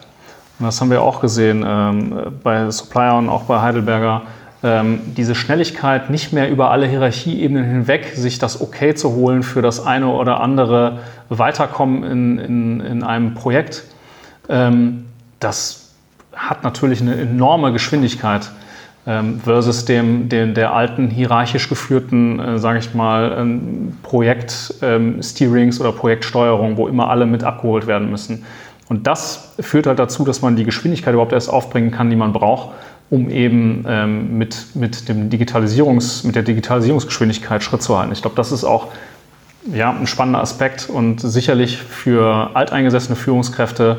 [0.58, 4.22] Und das haben wir auch gesehen ähm, bei Supplier und auch bei Heidelberger
[4.62, 9.60] ähm, diese Schnelligkeit, nicht mehr über alle Hierarchieebenen hinweg sich das Okay zu holen für
[9.60, 13.84] das eine oder andere Weiterkommen in, in, in einem Projekt,
[14.48, 15.04] ähm,
[15.38, 15.90] das
[16.34, 18.50] hat natürlich eine enorme Geschwindigkeit
[19.04, 25.92] versus dem, dem, der alten hierarchisch geführten, äh, sage ich mal, ähm, Projektsteerings ähm, oder
[25.92, 28.44] Projektsteuerung, wo immer alle mit abgeholt werden müssen.
[28.88, 32.32] Und das führt halt dazu, dass man die Geschwindigkeit überhaupt erst aufbringen kann, die man
[32.32, 32.70] braucht,
[33.10, 38.12] um eben ähm, mit, mit, dem Digitalisierungs, mit der Digitalisierungsgeschwindigkeit Schritt zu halten.
[38.12, 38.88] Ich glaube, das ist auch
[39.72, 43.98] ja, ein spannender Aspekt und sicherlich für alteingesessene Führungskräfte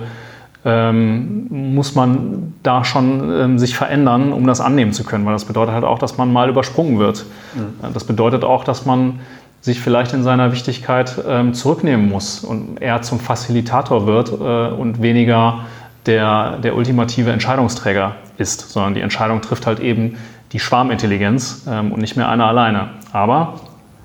[0.66, 1.46] ähm,
[1.76, 5.74] muss man da schon ähm, sich verändern, um das annehmen zu können, weil das bedeutet
[5.76, 7.26] halt auch, dass man mal übersprungen wird.
[7.54, 7.94] Mhm.
[7.94, 9.20] Das bedeutet auch, dass man
[9.62, 15.02] sich vielleicht in seiner Wichtigkeit ähm, zurücknehmen muss und eher zum Facilitator wird äh, und
[15.02, 15.66] weniger
[16.06, 20.18] der, der ultimative Entscheidungsträger ist, sondern die Entscheidung trifft halt eben
[20.52, 22.90] die Schwarmintelligenz ähm, und nicht mehr einer alleine.
[23.12, 23.60] Aber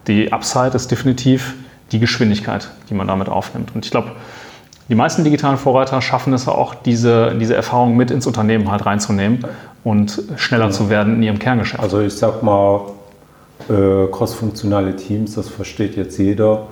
[0.07, 1.55] die Upside ist definitiv
[1.93, 3.71] die Geschwindigkeit, die man damit aufnimmt.
[3.75, 4.13] Und ich glaube,
[4.91, 9.47] die meisten digitalen Vorreiter schaffen es auch, diese, diese Erfahrung mit ins Unternehmen halt reinzunehmen
[9.85, 10.71] und schneller ja.
[10.73, 11.81] zu werden in ihrem Kerngeschäft.
[11.81, 12.81] Also ich sag mal,
[13.69, 16.67] äh, crossfunktionale Teams, das versteht jetzt jeder,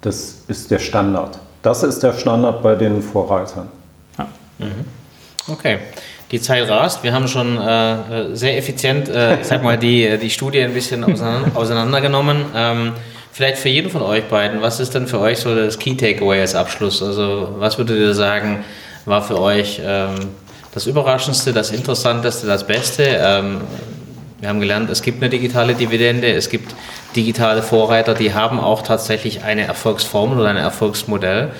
[0.00, 1.40] das ist der Standard.
[1.62, 3.66] Das ist der Standard bei den Vorreitern.
[4.16, 4.28] Ja.
[4.58, 4.84] Mhm.
[5.52, 5.78] Okay.
[6.30, 7.02] Die Zeit rast.
[7.02, 11.02] Wir haben schon äh, sehr effizient, äh, ich sag mal, die, die Studie ein bisschen
[11.02, 12.44] auseinander, auseinandergenommen.
[12.54, 12.92] Ähm,
[13.36, 16.40] vielleicht für jeden von euch beiden, was ist denn für euch so das Key Takeaway
[16.40, 17.02] als Abschluss?
[17.02, 18.64] Also, was würdet ihr sagen,
[19.04, 20.14] war für euch ähm,
[20.72, 23.02] das Überraschendste, das Interessanteste, das Beste?
[23.04, 23.60] Ähm,
[24.40, 26.74] wir haben gelernt, es gibt eine digitale Dividende, es gibt
[27.14, 31.50] digitale Vorreiter, die haben auch tatsächlich eine Erfolgsformel oder ein Erfolgsmodell.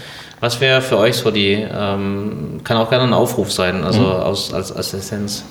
[0.41, 4.07] Was wäre für euch so die, ähm, kann auch gerne ein Aufruf sein, also mhm.
[4.07, 5.45] aus, als, als Essenz?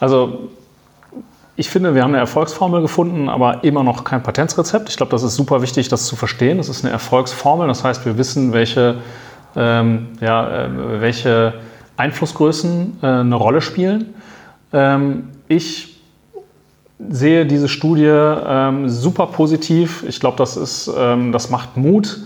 [0.00, 0.50] Also
[1.60, 4.88] ich finde, wir haben eine Erfolgsformel gefunden, aber immer noch kein Patentsrezept.
[4.88, 6.58] Ich glaube, das ist super wichtig, das zu verstehen.
[6.58, 8.96] Es ist eine Erfolgsformel, das heißt, wir wissen, welche,
[9.56, 11.52] ähm, ja, äh, welche
[11.98, 14.14] Einflussgrößen äh, eine Rolle spielen.
[14.72, 16.00] Ähm, ich
[17.10, 20.02] sehe diese Studie ähm, super positiv.
[20.08, 22.20] Ich glaube, das, ähm, das macht Mut.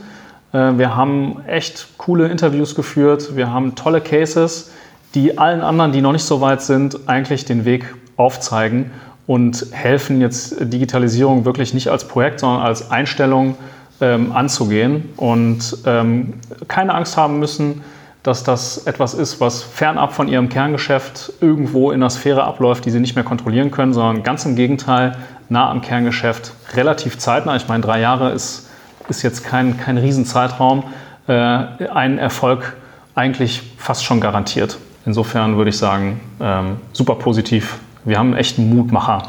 [0.52, 3.34] Äh, wir haben echt coole Interviews geführt.
[3.34, 4.70] Wir haben tolle Cases,
[5.16, 8.92] die allen anderen, die noch nicht so weit sind, eigentlich den Weg aufzeigen
[9.26, 13.56] und helfen jetzt Digitalisierung wirklich nicht als Projekt, sondern als Einstellung
[14.00, 16.34] ähm, anzugehen und ähm,
[16.68, 17.82] keine Angst haben müssen,
[18.22, 22.90] dass das etwas ist, was fernab von ihrem Kerngeschäft irgendwo in der Sphäre abläuft, die
[22.90, 25.16] sie nicht mehr kontrollieren können, sondern ganz im Gegenteil,
[25.50, 27.54] nah am Kerngeschäft, relativ zeitnah.
[27.56, 28.70] Ich meine, drei Jahre ist,
[29.08, 30.84] ist jetzt kein, kein Riesenzeitraum.
[31.26, 32.76] Äh, ein Erfolg
[33.14, 34.78] eigentlich fast schon garantiert.
[35.04, 37.78] Insofern würde ich sagen, ähm, super positiv.
[38.04, 39.22] Wir haben einen echten Mutmacher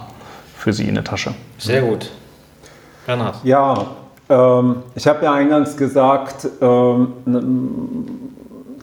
[0.57, 1.33] für Sie in der Tasche.
[1.57, 2.11] Sehr gut.
[3.05, 3.35] Bernhard.
[3.43, 3.85] Ja,
[4.29, 7.13] ähm, ich habe ja eingangs gesagt, ähm,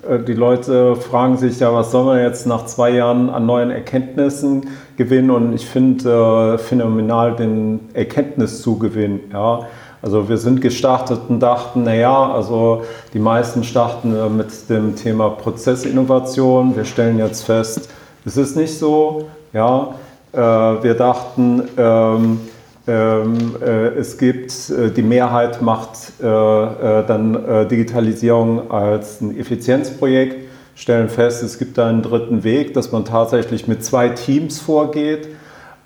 [0.09, 3.71] äh, die Leute fragen sich ja, was soll man jetzt nach zwei Jahren an neuen
[3.71, 5.31] Erkenntnissen gewinnen?
[5.31, 9.21] Und ich finde äh, phänomenal den Erkenntniszugewinn.
[9.33, 9.67] Ja.
[10.01, 12.83] Also wir sind gestartet und dachten, naja, also
[13.13, 16.75] die meisten starten äh, mit dem Thema Prozessinnovation.
[16.77, 17.91] Wir stellen jetzt fest,
[18.25, 19.27] es ist nicht so.
[19.53, 19.95] Ja.
[20.33, 22.41] Äh, wir dachten, ähm,
[22.89, 31.09] ähm, äh, es gibt, äh, die Mehrheit macht äh, dann Digitalisierung als ein Effizienzprojekt, stellen
[31.09, 35.29] fest, es gibt einen dritten Weg, dass man tatsächlich mit zwei Teams vorgeht.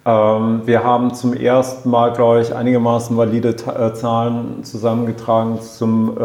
[0.07, 6.17] Ähm, wir haben zum ersten Mal, glaube ich, einigermaßen valide Zahlen zusammengetragen zum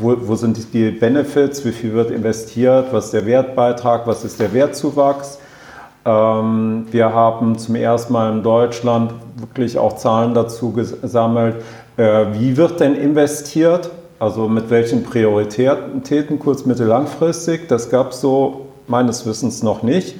[0.00, 4.52] wo, sind die Benefits, wie viel wird investiert, was ist der Wertbeitrag, was ist der
[4.52, 5.38] Wertzuwachs.
[6.06, 11.56] Ähm, wir haben zum ersten Mal in Deutschland wirklich auch Zahlen dazu gesammelt,
[11.96, 17.68] äh, wie wird denn investiert, also mit welchen Prioritäten kurz-, mittel-, langfristig.
[17.68, 20.16] Das gab es so meines Wissens noch nicht.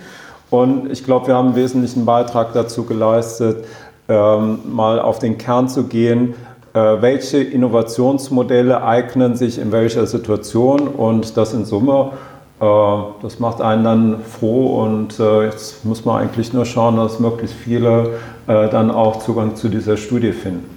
[0.51, 3.64] Und ich glaube, wir haben einen wesentlichen Beitrag dazu geleistet,
[4.09, 6.35] ähm, mal auf den Kern zu gehen,
[6.74, 12.12] äh, welche Innovationsmodelle eignen sich in welcher Situation und das in Summe
[13.23, 17.57] das macht einen dann froh und äh, jetzt muss man eigentlich nur schauen, dass möglichst
[17.57, 20.74] viele äh, dann auch Zugang zu dieser Studie finden.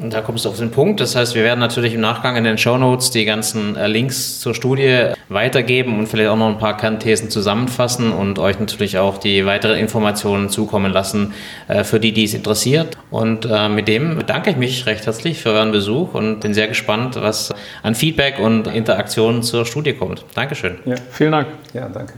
[0.00, 1.00] Und da kommst du auf den Punkt.
[1.00, 4.40] Das heißt, wir werden natürlich im Nachgang in den Show Notes die ganzen äh, Links
[4.40, 9.18] zur Studie weitergeben und vielleicht auch noch ein paar Kernthesen zusammenfassen und euch natürlich auch
[9.18, 11.34] die weiteren Informationen zukommen lassen
[11.66, 12.96] äh, für die, die es interessiert.
[13.10, 16.68] Und äh, mit dem bedanke ich mich recht herzlich für euren Besuch und bin sehr
[16.68, 20.24] gespannt, was an Feedback und Interaktionen zur Studie kommt.
[20.34, 20.78] Dankeschön.
[20.84, 21.48] Ja, vielen Dank.
[21.74, 22.14] Ja, danke.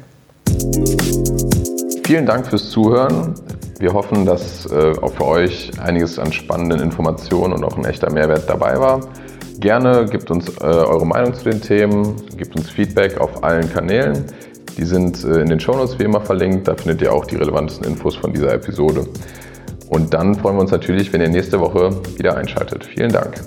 [2.11, 3.37] Vielen Dank fürs Zuhören.
[3.79, 8.11] Wir hoffen, dass äh, auch für euch einiges an spannenden Informationen und auch ein echter
[8.11, 8.99] Mehrwert dabei war.
[9.61, 14.25] Gerne gebt uns äh, eure Meinung zu den Themen, gebt uns Feedback auf allen Kanälen.
[14.77, 16.67] Die sind äh, in den Shownotes wie immer verlinkt.
[16.67, 19.07] Da findet ihr auch die relevantesten Infos von dieser Episode.
[19.89, 22.85] Und dann freuen wir uns natürlich, wenn ihr nächste Woche wieder einschaltet.
[22.87, 23.41] Vielen Dank.